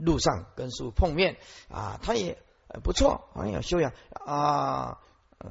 [0.00, 1.36] 路上跟师傅碰面
[1.68, 2.38] 啊，他也
[2.82, 3.92] 不错，很有修养
[4.24, 4.98] 啊。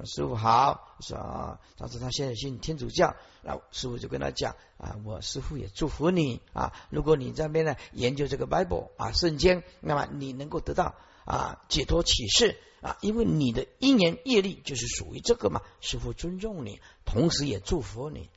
[0.05, 6.73] 师傅好，说啊，但是他现在信天主教，那师傅就跟他讲啊，我师傅也祝福你啊。
[6.89, 15.61] 如果你这边呢研究这个 Bible 啊圣经，那么你能够得到啊解脱启示啊，因为你的因缘业力就是属于这个嘛。
[15.79, 18.31] 师傅尊重你，同时也祝福你，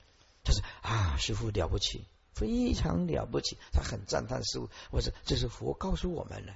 [0.50, 2.04] 就是啊，师傅了不起。
[2.32, 4.70] 非常了不起，他很赞叹师傅。
[4.90, 6.54] 我说这是佛告诉我们了，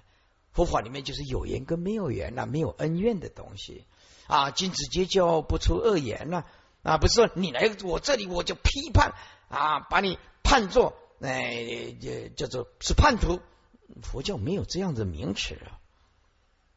[0.52, 3.84] 佛法里面就是有缘跟没有缘呐，没有恩怨的东西
[4.26, 4.50] 啊。
[4.50, 6.44] 君子结交不出恶言呐
[6.82, 9.14] 啊，不是说你来我这里我就批判
[9.48, 11.94] 啊，把你判作哎
[12.34, 13.40] 叫做是叛徒。
[14.02, 15.78] 佛教没有这样的名词啊。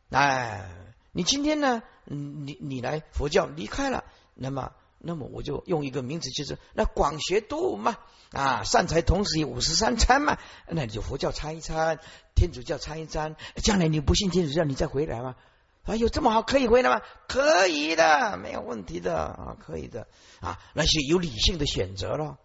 [0.09, 0.69] 哎，
[1.13, 4.03] 你今天呢，你你来佛教离开了，
[4.33, 4.73] 那么。
[4.99, 7.97] 那么我就用一个名词，就是那广学多闻嘛
[8.31, 11.99] 啊，善财同时有五十三参嘛，那你就佛教参一参，
[12.35, 15.35] 天主教参一参，将来你不信天主教，你再回来嘛？
[15.83, 17.01] 啊，有这么好可以回来吗？
[17.27, 20.07] 可以的，没有问题的啊，可以的
[20.41, 22.37] 啊，那些有理性的选择了。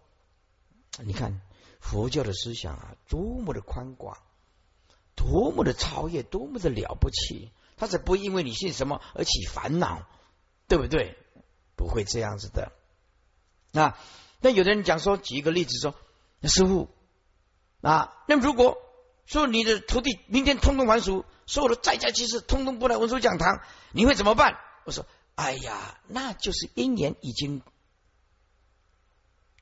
[1.03, 1.41] 你看
[1.79, 4.17] 佛教的思想啊，多么的宽广，
[5.15, 10.07] 多么的超越，多么的了不起，他才不因为你信什么而起烦恼，
[10.67, 11.17] 对不对？
[11.75, 12.71] 不会这样子的
[13.73, 13.97] 啊！
[14.39, 15.95] 那有的人讲说，举一个例子说，
[16.43, 16.89] 师傅
[17.81, 18.77] 啊，那如果
[19.25, 24.59] 说你的徒弟明天通通还俗，所有的在家居士通通不来文殊讲堂，你会怎么办？
[24.85, 25.05] 我说，
[25.35, 27.61] 哎呀，那就是因缘已经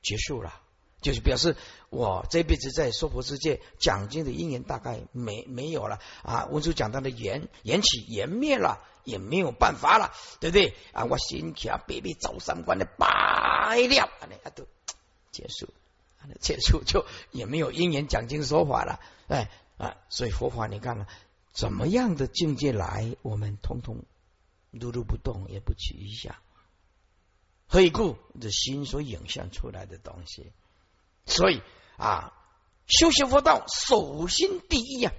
[0.02, 0.60] 结束了，
[1.00, 1.56] 就是表示
[1.88, 8.84] 我这辈子在娑婆世界讲经的因缘大概没没有了啊，文殊讲堂的缘缘起缘灭了。
[9.04, 11.04] 也没有办法了，对不对啊？
[11.04, 13.06] 我心起啊，别别走三关的白
[13.88, 14.10] 了，
[14.44, 14.66] 啊都
[15.30, 15.68] 结束，
[16.40, 21.06] 结束就也没有因缘讲经说法了，哎啊，所以佛法你看了
[21.52, 24.04] 怎么样的境界来，我们通通
[24.70, 26.40] 如如不动，也不取一下。
[27.66, 28.18] 何以故？
[28.40, 30.52] 这心所影像出来的东西，
[31.24, 31.62] 所以
[31.96, 32.34] 啊，
[32.86, 35.12] 修行佛道首先第一呀，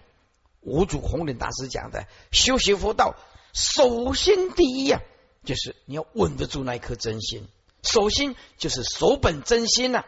[0.62, 3.16] 五祖弘忍大师讲的，修习佛道
[3.54, 5.02] 首先第一呀，
[5.46, 7.48] 就是你要稳得住那一颗真心。
[7.84, 10.04] 首先就是守本真心呐。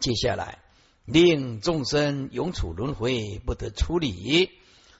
[0.00, 0.58] 接下来
[1.04, 4.50] 令众生永处轮回，不得出离。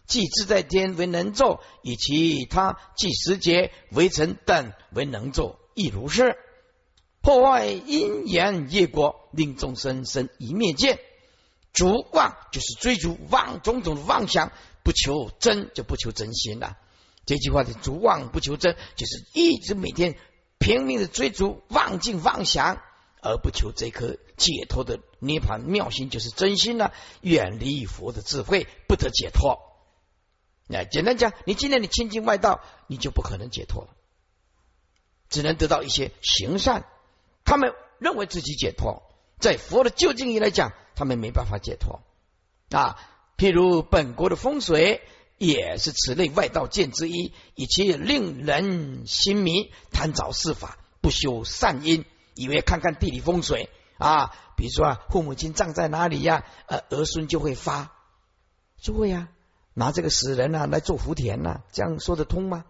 [0.06, 6.38] 即自在天为能咒，以其他即时节为成等为能咒，亦如是。
[7.20, 10.98] 破坏因缘业果，令众生生一灭见。
[11.72, 14.52] 逐妄就是追逐妄种种的妄想，
[14.82, 16.76] 不求真就不求真心了。
[17.26, 20.16] 这句话的逐妄不求真，就是一直每天
[20.58, 22.80] 拼命的追逐妄境妄想，
[23.20, 26.90] 而不求这颗解脱的涅盘妙心，就是真心呢。
[27.20, 29.58] 远离佛的智慧，不得解脱。
[30.66, 33.88] 那简单讲，你今天你亲近外道，你就不可能解脱，
[35.28, 36.86] 只能得到一些行善。
[37.44, 39.02] 他们认为自己解脱，
[39.38, 42.00] 在佛的究竟义来讲，他们没办法解脱
[42.70, 42.98] 啊。
[43.36, 45.00] 譬如本国的风水，
[45.38, 57.92] 也是此类外道见之一，以其令人心迷，贪找事法，不修善因，以为看看地理风水啊，比如说啊，父母亲葬在哪里呀，呃，儿孙就会发，
[58.80, 59.28] 就会呀，
[59.74, 62.64] 拿这个死人啊来做福田呐，这样说得通吗？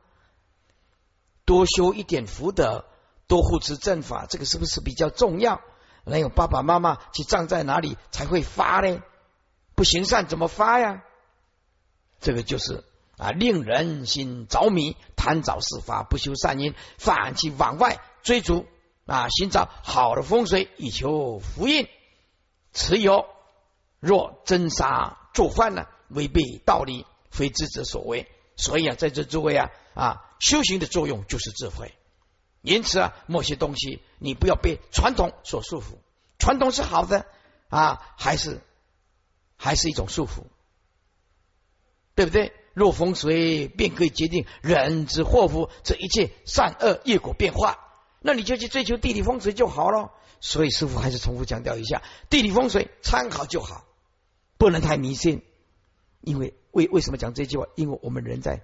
[1.46, 2.84] 多修一点福德。
[3.26, 5.60] 多护持正法，这个是不是比较重要？
[6.08, 9.00] 那有爸爸妈妈去葬在哪里才会发呢？
[9.74, 11.02] 不行善怎么发呀？
[12.20, 12.84] 这个就是
[13.16, 18.66] 啊，令人心着迷，贪早事发，不修善因，反去往外追逐
[19.06, 21.88] 啊，寻找好的风水以求福运。
[22.72, 23.26] 持有
[24.00, 28.28] 若真杀做饭呢，违背道理，非智者所为。
[28.56, 31.94] 所以啊，在这诸位啊啊，修行的作用就是智慧。
[32.62, 35.98] 因此啊，某些东西你不要被传统所束缚。
[36.38, 37.26] 传统是好的
[37.68, 38.60] 啊，还是
[39.56, 40.44] 还是一种束缚，
[42.14, 42.52] 对不对？
[42.74, 47.78] 若风水便可以决定人之祸福，这一切善恶业果变化，
[48.20, 50.12] 那你就去追求地理风水就好了。
[50.40, 53.84] 所以师傅还是重复强调一下：地理风水参考就好，
[54.58, 55.42] 不能太迷信。
[56.20, 57.66] 因为为为什么讲这句话？
[57.74, 58.62] 因为我们人在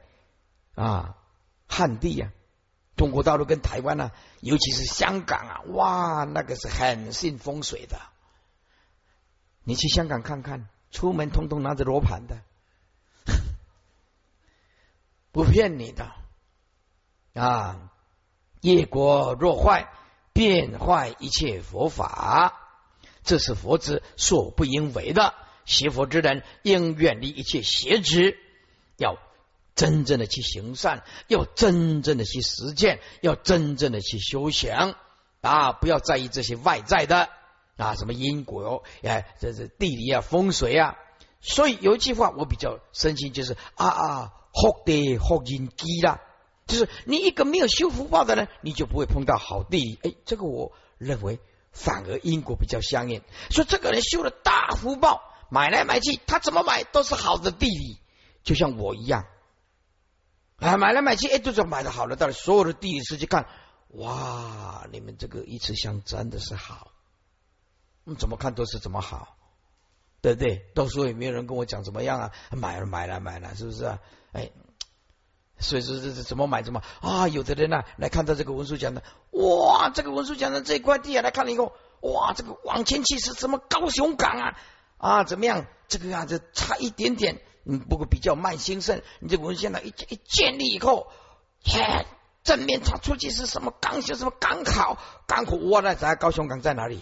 [0.76, 1.16] 啊
[1.66, 2.32] 汉地呀。
[2.96, 8.00] 中国大陆跟台湾呢，尤其是香港啊，哇，那个是很信风水的。
[9.64, 12.42] 你去香港看看，出门通通拿着罗盘的，
[15.32, 16.12] 不骗你的
[17.34, 17.90] 啊！
[18.60, 19.92] 业果若坏，
[20.32, 22.54] 变坏一切佛法，
[23.24, 25.34] 这是佛之所不应为的。
[25.64, 28.38] 邪佛之人应远离一切邪执，
[28.96, 29.18] 要。
[29.74, 34.94] 真正的去行善，要真正的去实践，要真正的去修行
[35.40, 35.72] 啊！
[35.72, 37.28] 不要在意这些外在的
[37.76, 40.96] 啊，什么因果哦哎，这是地理啊、风水啊。
[41.40, 46.20] 所以有一句话我比较生气，就是啊啊，福地福因机啦，
[46.68, 49.98] 就是你一个没有修福报的人，你就不会碰到好地理。
[50.04, 51.40] 哎，这个我认为
[51.72, 53.22] 反而因果比较相应。
[53.50, 57.98] 说这个人修了大福报，买来买去，他怎么买都是好的地理，
[58.44, 59.26] 就像我一样。
[60.56, 62.16] 啊，买来买去，哎，都是买的好了。
[62.16, 63.46] 到了所有的地理师去看，
[63.88, 66.92] 哇，你们这个一次香真的是好，
[68.06, 69.36] 嗯，怎么看都是怎么好，
[70.20, 70.64] 对不对？
[70.74, 73.98] 到时候也没有人跟我讲怎么样啊，买了买了买了，是不是啊？
[74.32, 74.52] 哎，
[75.58, 77.28] 所以说这这怎么买怎么啊？
[77.28, 84.58] 有的人呢来看到这个文书讲的，哇，这个文书讲的这块地啊，来看了以后，哇，这个往前去是什么高雄港啊？
[84.98, 85.66] 啊，怎么样？
[85.88, 87.42] 这个啊，子差一点点。
[87.64, 91.10] 嗯，不过比较慢兴盛，你这文献呢一一建立以后，
[91.64, 92.06] 嘿，
[92.42, 97.00] 正面传出去是什么港修什么港口港口，哇，那咱高雄港在哪里？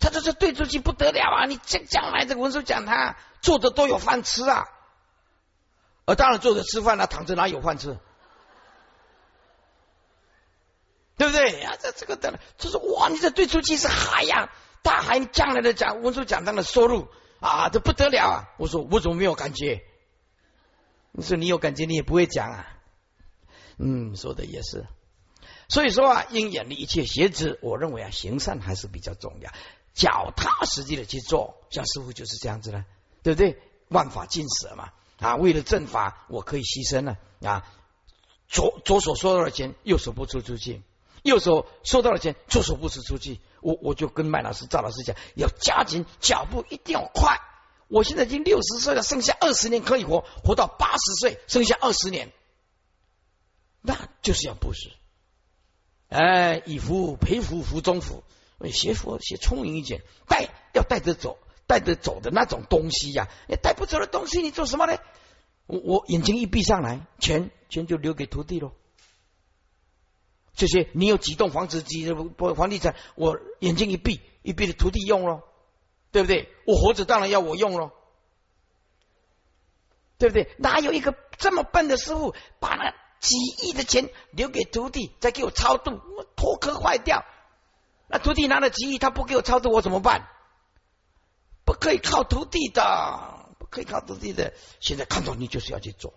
[0.00, 1.46] 他这是对出去不得了啊！
[1.46, 4.66] 你这将来这个文书讲他坐着都有饭吃啊，
[6.06, 7.98] 而当然坐着吃饭了，躺着哪有饭吃？
[11.16, 11.76] 对不对呀？
[11.80, 14.50] 这这个的，就是哇，你这对出去是海呀，
[14.82, 17.06] 大海将来的讲文书讲堂的收入。
[17.42, 18.54] 啊，这不得了啊！
[18.56, 19.82] 我说我怎么没有感觉？
[21.10, 22.66] 你说你有感觉，你也不会讲啊。
[23.78, 24.86] 嗯，说的也是。
[25.68, 27.58] 所以说啊，应远离一切邪知。
[27.60, 29.50] 我认为啊，行善还是比较重要，
[29.92, 31.56] 脚踏实地的去做。
[31.68, 32.84] 像师傅就是这样子的，
[33.22, 33.60] 对不对？
[33.88, 34.92] 万法尽舍嘛。
[35.18, 37.66] 啊，为了正法，我可以牺牲了啊。
[38.48, 40.82] 左左手收到了钱，右手不出出去；
[41.22, 43.40] 右手收到了钱，左手不时出去。
[43.60, 47.40] 我我就跟麦老师、赵老师讲，要加紧脚步，一定要快。
[47.88, 52.32] 我现在已经六十岁了，剩下二十年可以活，活到八十岁，剩下二十年，
[53.80, 54.90] 那就是要布施。
[56.08, 58.22] 哎，以福培福，福中福。
[58.70, 64.96] 学佛学聪明一点，带要带着走，带着走的那种东西呀，你带不走的东西，你做什么呢？
[65.66, 68.72] 我我眼睛一闭上来，钱钱就留给徒弟喽。
[70.54, 75.42] 这些你有几栋房子、几不房地产，我眼睛一闭，一闭的徒弟用喽，
[76.10, 76.48] 对不对？
[76.66, 77.90] 我活着当然要我用喽，
[80.18, 80.54] 对不对？
[80.58, 87.24] 哪有一个这么笨的师傅，把那几亿的钱留给徒弟，再给我超度，我脱壳坏掉。
[88.08, 90.28] 那徒弟拿了几亿，他不给我超度，我怎么办？
[91.64, 94.52] 不可以靠徒弟的，不可以靠徒弟的。
[94.80, 96.12] 现在看到你就是要去做，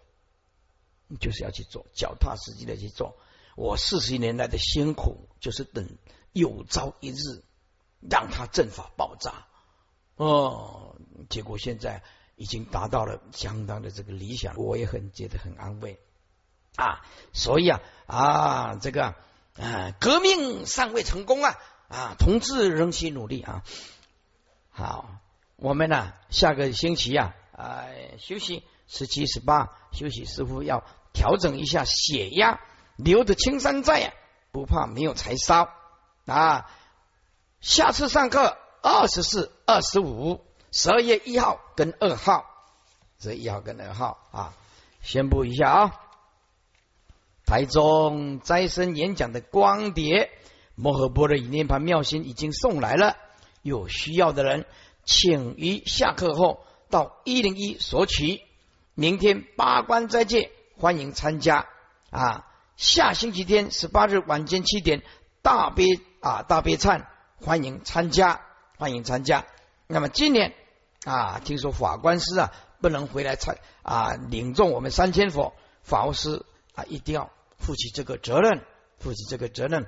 [1.08, 3.16] 你就是要去做，脚踏实地的去做。
[3.56, 5.97] 我四十年来的辛苦，就是等
[6.34, 7.43] 有朝一日
[8.01, 9.47] 让他阵法爆炸
[10.18, 10.97] 哦。
[11.30, 12.03] 结果现在
[12.36, 15.99] 已经达到了相当的这个理想，我也很觉得很安慰
[16.76, 17.01] 啊。
[17.32, 19.16] 所以啊啊，这个
[19.58, 21.56] 啊革命尚未成功啊
[21.88, 23.64] 啊，同志仍需努力啊。
[24.70, 25.22] 好，
[25.56, 27.86] 我们呢下个星期啊啊
[28.20, 30.84] 休息十七十八休息，师傅要
[31.14, 32.60] 调整一下血压。
[32.96, 34.14] 留着青山在呀，
[34.52, 35.70] 不怕没有柴烧
[36.26, 36.70] 啊！
[37.62, 40.41] 下次上课二十四、二十五，
[40.72, 42.46] 十二月一号跟二号，
[43.18, 44.54] 这一号跟二号啊，
[45.02, 46.02] 宣布一下啊！
[47.46, 50.32] 台中斋生演讲的光碟、
[50.76, 53.18] 摩诃波的念盘妙心已经送来了，
[53.62, 54.66] 有需要的人
[55.04, 58.41] 请于下课后到一零一索取。
[58.96, 61.68] 明天八关斋戒，欢迎参加
[62.10, 62.48] 啊！
[62.78, 65.02] 下星期天十八日晚间七点
[65.42, 65.86] 大悲
[66.20, 67.06] 啊大悲忏，
[67.40, 68.42] 欢迎参加，
[68.78, 69.46] 欢迎参加。
[69.88, 70.54] 那么今年
[71.06, 72.52] 啊，听说法官师啊
[72.82, 75.54] 不能回来参啊领众我们三千佛
[75.84, 78.62] 法务师啊一定要负起这个责任，
[79.00, 79.88] 负起这个责任。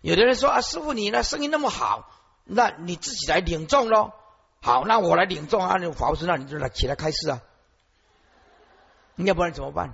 [0.00, 2.08] 有的人说啊，师傅你呢生意那么好，
[2.44, 4.12] 那你自己来领众喽。
[4.60, 7.42] 好，那我来领众啊，那法务师那你就来起来开示啊，
[9.16, 9.92] 要不然怎么办？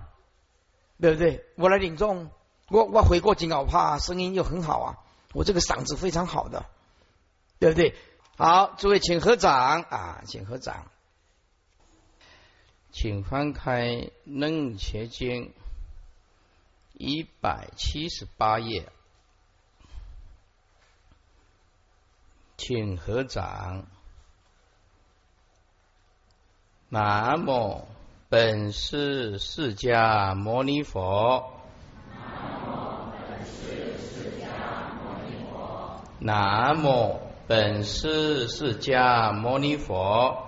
[1.00, 1.44] 对不对？
[1.56, 2.30] 我来领众，
[2.68, 4.98] 我我回过金鳌怕声音又很好啊，
[5.32, 6.66] 我这个嗓子非常好的，
[7.58, 7.94] 对不对？
[8.36, 10.90] 好，诸位请合掌啊，请合掌，
[12.92, 13.82] 请翻开
[14.24, 15.46] 《楞伽经》
[16.92, 18.88] 一百七十八页，
[22.56, 23.86] 请合掌，
[26.88, 27.86] 南无。
[28.30, 31.44] 本师释迦牟尼佛。
[32.10, 34.42] 南无本师释迦
[34.82, 36.00] 牟尼佛。
[36.20, 40.38] 南无本师释迦牟尼佛。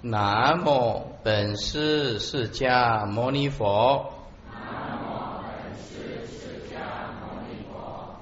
[0.00, 4.10] 南无本师释迦牟尼佛。
[4.50, 8.16] 南无本师释迦牟尼佛。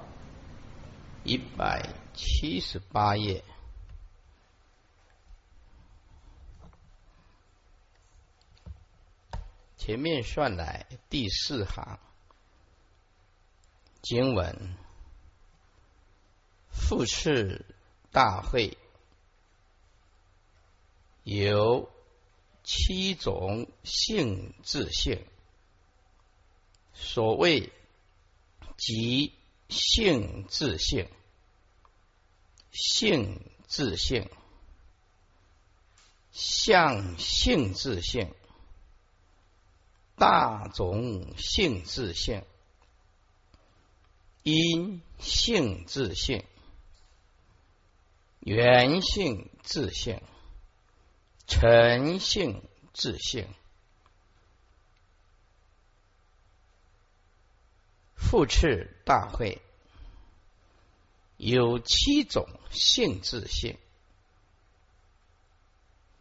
[1.23, 3.45] 一百七十八页。
[9.87, 12.01] 前面算来第四行
[14.01, 14.79] 经文，
[16.71, 17.67] 复次
[18.11, 18.79] 大会
[21.23, 21.91] 有
[22.63, 25.23] 七种性自性，
[26.95, 27.71] 所谓
[28.79, 29.35] 即
[29.69, 31.11] 性自性，
[32.73, 34.31] 性自性，
[36.33, 38.35] 相性自性。
[40.17, 42.45] 大种性自性，
[44.43, 46.45] 因性自性，
[48.41, 50.23] 原性自性，
[51.47, 52.63] 诚性
[52.93, 53.49] 自性。
[58.17, 59.61] 复次大会。
[61.37, 63.77] 有七种性自性，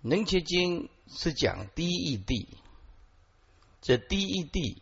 [0.02, 2.58] 能结经是讲第一地。
[3.84, 4.82] 这第一地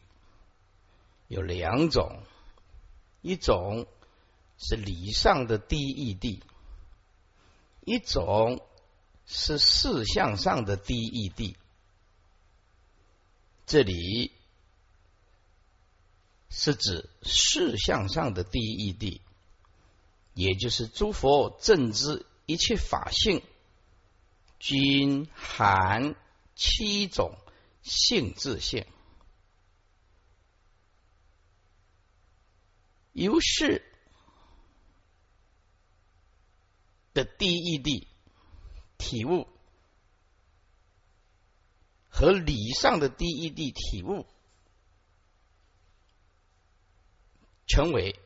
[1.27, 2.21] 有两种，
[3.23, 3.87] 一种
[4.59, 6.43] 是理上的第一地，
[7.83, 8.63] 一种
[9.25, 11.57] 是事相上的第一地。
[13.65, 14.31] 这里
[16.51, 19.19] 是指事相上的第一地，
[20.35, 23.41] 也就是诸佛正知一切法性，
[24.59, 26.13] 均含
[26.55, 27.35] 七种。
[27.81, 28.85] 性自性，
[33.11, 33.83] 由是
[37.13, 38.07] 的第一地
[38.97, 39.47] 体悟
[42.07, 44.25] 和理上的第一地体悟，
[47.67, 48.19] 成为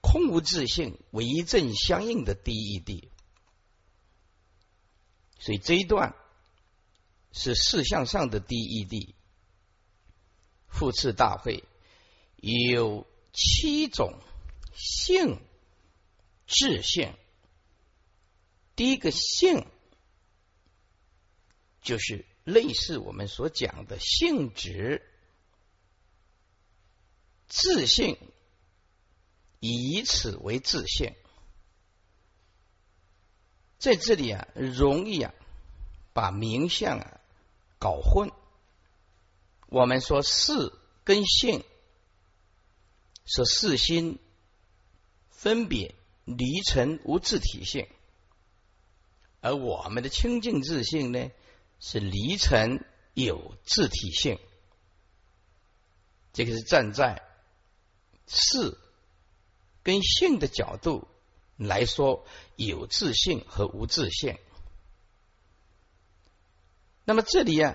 [0.00, 3.10] 空无自性、为正相应的第一地。
[5.38, 6.14] 所以这一段
[7.32, 9.14] 是四项上的第一地。
[10.68, 11.64] 复次大会
[12.36, 14.18] 有七种
[14.74, 15.40] 性
[16.46, 17.12] 质性，
[18.76, 19.66] 第一个性
[21.82, 25.06] 就是类似我们所讲的性质。
[27.46, 28.16] 自信，
[29.58, 31.14] 以此为自信，
[33.76, 35.34] 在这里啊，容易啊，
[36.12, 37.19] 把名相啊
[37.80, 38.30] 搞混。
[39.66, 40.72] 我们说事
[41.02, 41.64] 跟性，
[43.24, 44.20] 是事心
[45.30, 47.88] 分别离尘无自体性，
[49.40, 51.32] 而我们的清净自性呢，
[51.80, 54.38] 是离尘有自体性。
[56.32, 57.26] 这个是站在。
[58.32, 58.78] 是
[59.82, 61.08] 跟性的角度
[61.56, 62.24] 来说，
[62.54, 64.38] 有自性和无自性。
[67.10, 67.74] 那么这里啊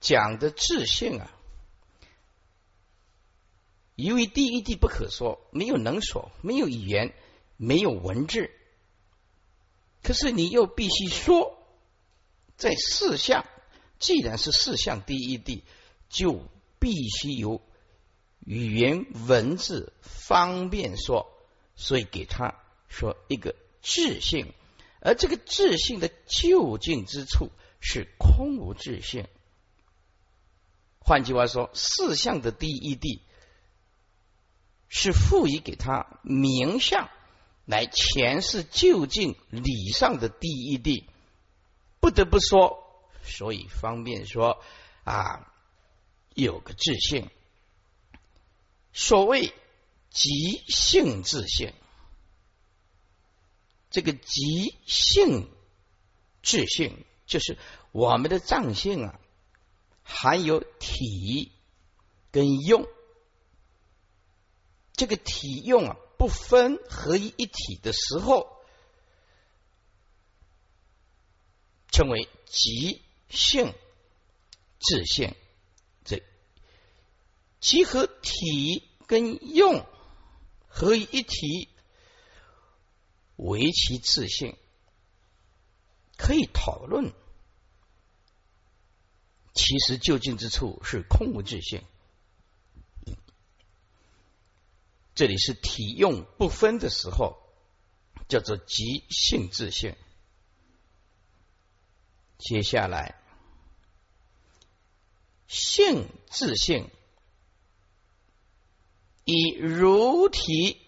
[0.00, 1.30] 讲的自性啊，
[3.94, 7.14] 因为第一地不可说，没有能说，没有语言，
[7.56, 8.50] 没有文字，
[10.02, 11.56] 可是你又必须说，
[12.56, 13.46] 在四项，
[14.00, 15.62] 既然是四项第一地，
[16.08, 16.44] 就
[16.80, 17.62] 必须有。
[18.40, 21.32] 语言文字方便说，
[21.76, 24.52] 所以给他说一个自性，
[24.98, 27.50] 而这个自性的究竟之处
[27.86, 29.28] 是空无自性。
[30.98, 33.20] 换句话说，四相的第一地
[34.88, 37.10] 是赋予给他名相
[37.66, 41.10] 来诠释究竟理上的第一地，
[42.00, 42.82] 不得不说，
[43.22, 44.64] 所以方便说
[45.04, 45.52] 啊，
[46.34, 47.28] 有个自性。
[48.94, 49.52] 所谓
[50.08, 50.30] 即
[50.68, 51.74] 性自性，
[53.90, 55.50] 这个即性
[56.42, 57.04] 自性
[57.34, 57.58] 就是
[57.90, 59.20] 我们的脏性啊，
[60.04, 61.50] 含有体
[62.30, 62.86] 跟用，
[64.92, 68.56] 这个体用啊不分合一一体的时候，
[71.90, 73.74] 称为即性
[74.78, 75.34] 自性。
[76.04, 76.22] 这
[77.58, 79.84] 集合体跟用
[80.68, 81.68] 合一体，
[83.34, 84.56] 为其自性，
[86.16, 87.12] 可以讨论。
[89.54, 91.82] 其实究竟之处是空无自性。
[95.14, 97.38] 这里是体用不分的时候，
[98.28, 99.96] 叫做即性自性。
[102.36, 103.14] 接下来，
[105.46, 106.90] 性自性。
[109.24, 110.78] 以如体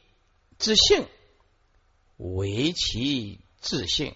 [0.58, 1.08] 之性
[2.16, 4.14] 为其自性，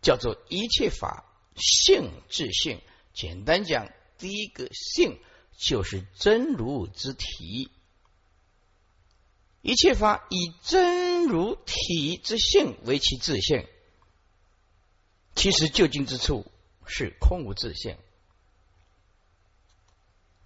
[0.00, 1.24] 叫做一切法
[1.56, 2.80] 性自性。
[3.12, 3.88] 简单讲，
[4.18, 5.18] 第一个性
[5.56, 7.70] 就是真如之体，
[9.62, 13.66] 一切法以真如体之性为其自性。
[15.36, 16.46] 其实究竟之处
[16.86, 17.96] 是空无自性。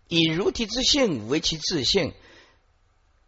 [0.08, 2.14] 以如体之性为其自性，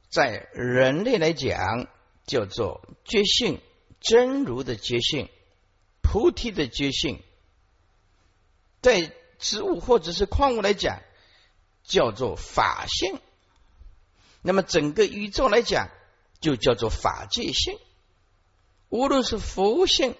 [0.09, 1.89] 在人类来讲，
[2.27, 3.61] 叫做觉性，
[4.01, 5.29] 真如的觉性，
[6.03, 7.17] 菩提的觉性；
[8.81, 11.03] 在植物或者是矿物来讲，
[11.83, 13.19] 叫做法性。
[14.43, 15.89] 那么整个宇宙来讲，
[16.41, 17.79] 就叫做法界性。
[18.89, 20.15] 无论是佛性、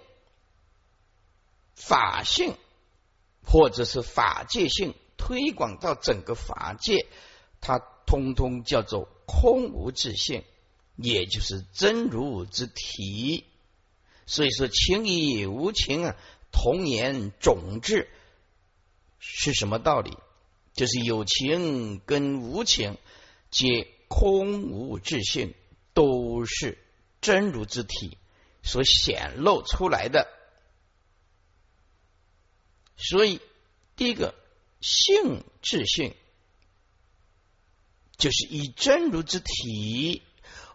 [1.75, 2.57] 法性，
[3.45, 4.95] 或者是法界性。
[5.23, 7.07] 推广到整个法界，
[7.61, 10.45] 它通通叫做空无自性，
[10.97, 13.45] 也就是真如之体。
[14.25, 16.17] 所以说，情以无情啊，
[16.51, 18.09] 同言种质
[19.21, 20.19] 是什么道理？
[20.75, 22.99] 就是有情跟无情，
[23.53, 25.55] 皆空无自性，
[25.95, 26.77] 都是
[27.21, 28.19] 真如之体
[28.65, 30.27] 所显露出来的。
[32.97, 33.41] 所以，
[33.95, 34.35] 第一个。
[34.83, 36.15] 性自性，
[38.17, 40.23] 就是以真如之体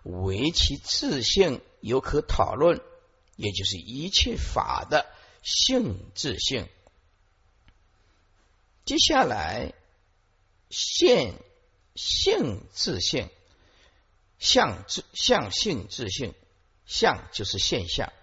[0.04, 2.80] 为其自性，有可讨论，
[3.36, 6.70] 也就是一切法的性质性。
[8.86, 9.74] 接下来，
[10.70, 11.34] 现
[11.96, 13.30] 性自性，
[14.38, 16.36] 相自相性自性，
[16.86, 18.14] 相就是现象，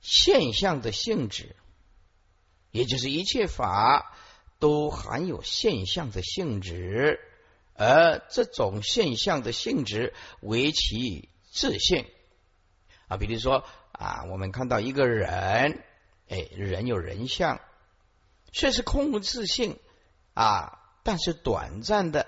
[0.00, 1.54] 现象的性质。
[2.72, 4.16] 也就是一切法
[4.58, 7.20] 都含有现象的性质，
[7.74, 12.06] 而这种现象的性质为其自性
[13.08, 13.18] 啊。
[13.18, 15.84] 比如说啊，我们看到一个人，
[16.32, 17.60] 哎，人有人相，
[18.54, 19.78] 虽是空无自性
[20.32, 22.26] 啊，但是短暂的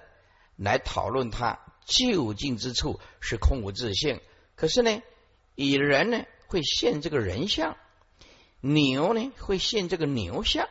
[0.56, 4.20] 来讨论它究竟之处是空无自性。
[4.56, 5.00] 可是呢，
[5.54, 7.78] 以人呢会现这个人相。
[8.60, 10.68] 牛呢会现这个牛相，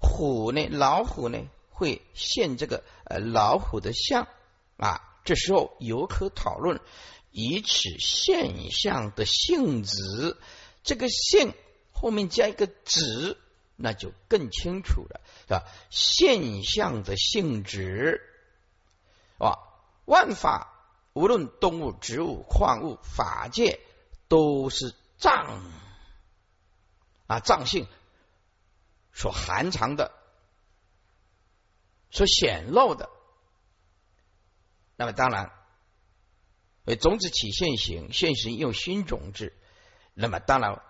[0.00, 1.38] 虎呢老虎呢
[1.70, 4.26] 会现这个呃老虎的相
[4.78, 5.00] 啊。
[5.22, 6.80] 这时候有可讨论
[7.30, 10.36] 以此现象的性质，
[10.82, 11.54] 这个性
[12.00, 13.36] 后面加一个质，
[13.76, 15.64] 那就更清楚了，是吧？
[15.90, 18.22] 现象的性质
[19.38, 19.58] 啊，
[20.04, 20.72] 万法
[21.12, 23.80] 无论动物、植物、矿物、法界
[24.28, 25.72] 都是藏。
[27.26, 27.86] 啊，藏性
[29.12, 30.14] 所含藏的、
[32.10, 33.10] 所显露的，
[34.96, 35.52] 那么当然，
[36.84, 39.52] 为种子起现行，现行用新种子，
[40.14, 40.80] 那么当然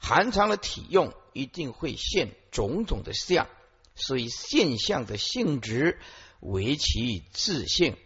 [0.00, 3.46] 含藏的体用一定会现种种的相，
[3.94, 6.00] 所以现象的性质
[6.40, 7.96] 为其自性。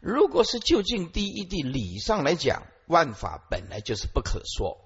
[0.00, 4.78] 如果是就近第一地理上来讲，万法本来就是不可说。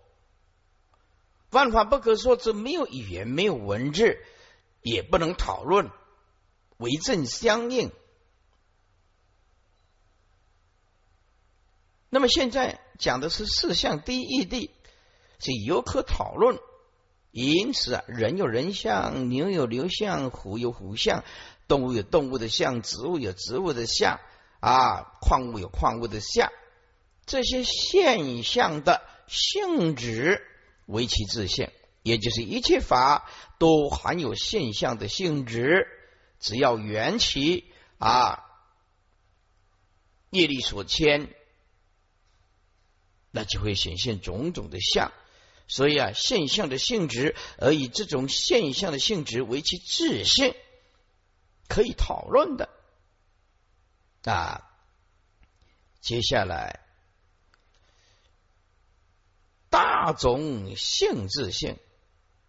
[1.51, 4.19] 万法不可说，则没有语言，没有文字，
[4.83, 5.91] 也不能讨论，
[6.77, 7.93] 为正相应。
[12.11, 14.71] 那么现在讲的是四象第一义谛，
[15.39, 16.59] 是有可讨论。
[17.31, 21.25] 因此啊，人有人相，牛有牛相，虎有虎相，
[21.69, 24.21] 动物有动物的相，植物有植物的相，
[24.61, 26.51] 啊，矿物有矿物的相，
[27.27, 30.43] 这些现象的性质。
[30.87, 31.69] 为其自性，
[32.05, 33.29] 也就是一切法
[33.59, 35.89] 都含有现象的性质，
[36.39, 37.65] 只要缘起
[37.99, 38.45] 啊，
[40.31, 41.35] 业力所牵，
[43.33, 45.13] 那就会显现种种的相。
[45.69, 50.55] 所以啊，现象的性质，而以这种现象的性质为其自性，
[51.69, 52.69] 可以讨论的
[54.25, 54.63] 啊。
[56.01, 56.81] 接下来。
[59.69, 61.77] 大种性自性，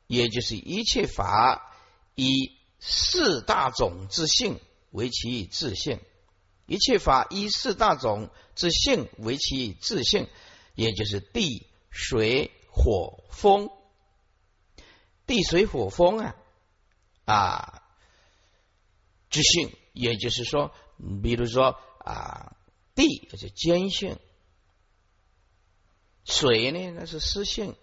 [0.05, 1.75] 也就是一切法
[2.15, 4.61] 以四大种之性
[4.91, 5.97] 为其自性；
[6.67, 10.29] 一切法以四大种之性为其自性，
[10.75, 13.69] 也就是地、水、火、风。
[15.25, 16.35] 地、水、火、风啊
[17.25, 17.83] 啊
[19.29, 20.71] 之性，也就是说，
[21.21, 22.55] 比如说啊，
[22.95, 24.17] 地就是坚性。
[26.23, 27.73] 水呢，那是湿性；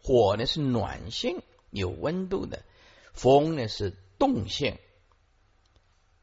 [0.00, 2.62] 火呢是暖性，有温度的；
[3.12, 4.78] 风呢是动性。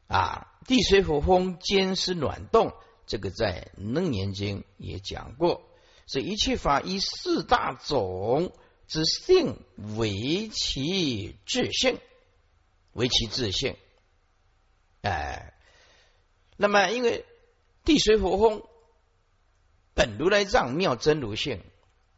[0.06, 2.72] 啊，地水火风兼湿暖动，
[3.06, 5.62] 这个在《楞严经》也讲过。
[6.06, 9.60] 所以一切法以四大种之性
[9.96, 11.98] 为其自性，
[12.92, 13.76] 为其自性。
[15.02, 15.54] 哎，
[16.56, 17.24] 那么因为
[17.84, 18.62] 地水火风。
[19.96, 21.62] 本如来藏妙真如性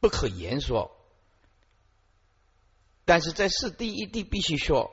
[0.01, 0.97] 不可言说，
[3.05, 4.91] 但是在四第一地必须说，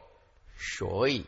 [0.58, 1.26] 所以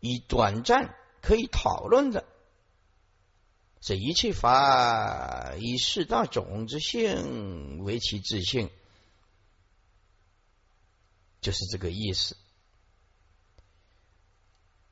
[0.00, 2.26] 以短暂可以讨论的
[3.84, 8.70] 这一切法以四大种之性为其自性，
[11.42, 12.36] 就是这个意思。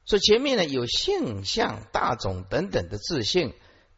[0.05, 3.55] 所以前面呢有性相大种等等的自性。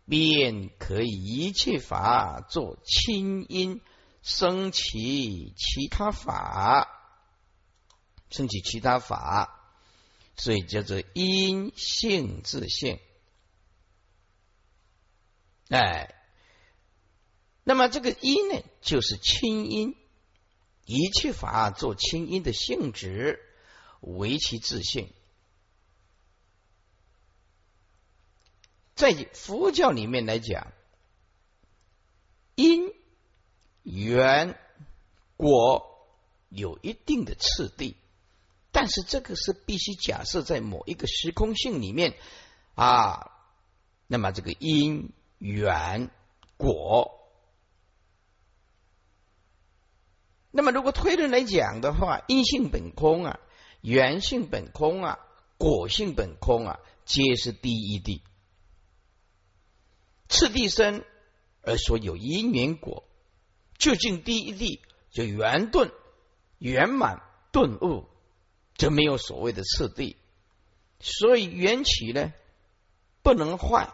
[0.07, 3.80] 便可以一切法做清因，
[4.20, 6.86] 生起其他法，
[8.28, 9.49] 生起其他法，
[10.36, 13.01] 所以叫做因性自性。
[15.68, 16.14] 哎，
[17.62, 19.96] 那么这个因呢，就是清因，
[20.84, 23.40] 一切法做清因的性质
[24.00, 25.12] 为其自性。
[28.94, 30.72] 在佛教里面来讲，
[32.54, 32.92] 因
[33.82, 34.58] 缘
[35.36, 36.06] 果
[36.48, 37.96] 有一定的次第，
[38.70, 42.16] 但是这个是必须假设在某一个时空性里面
[42.74, 43.30] 啊。
[44.06, 46.11] 那么这个因缘
[46.57, 47.20] 果，
[50.51, 53.41] 那么如果推论来讲的话，因性本空啊，
[53.80, 55.18] 缘性本空啊，
[55.59, 58.22] 果性本空啊，皆是第一地。
[60.28, 61.05] 次第生
[61.62, 63.05] 而说有因缘果，
[63.76, 64.80] 究竟第一地
[65.11, 65.93] 就圆顿
[66.59, 67.22] 圆满
[67.53, 68.09] 顿悟
[68.74, 70.16] 就没有所谓的次第。
[71.01, 72.32] 所以缘起呢，
[73.22, 73.93] 不能坏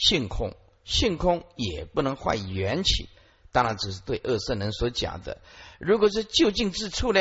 [0.00, 3.08] 性空，性空也不能坏缘起。
[3.52, 5.42] 当然，只是对二圣人所讲的。
[5.78, 7.20] 如果是就近之处呢？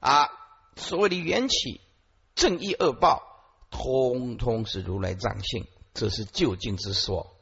[0.00, 0.28] 啊，
[0.74, 1.80] 所谓的缘起、
[2.34, 3.22] 正义、恶报，
[3.70, 7.36] 通通是如来藏性，这是就近之说。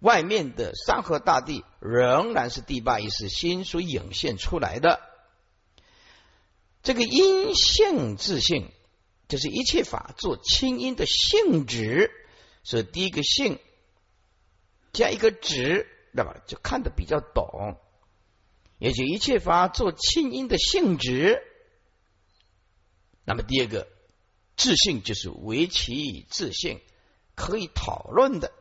[0.00, 5.00] 外面的山河大地，仍然是第八意识心所涌现出来的。
[6.82, 8.70] 这个因性自性。
[9.28, 12.10] 就是一切法做清音的性质，
[12.64, 13.58] 所以第一个性
[14.92, 17.78] 加一个值，那么就看得比较懂。
[18.78, 21.40] 也就一切法做清音的性质，
[23.24, 23.86] 那么第二个
[24.56, 26.80] 自信就是为其自信
[27.36, 28.52] 可以讨论的。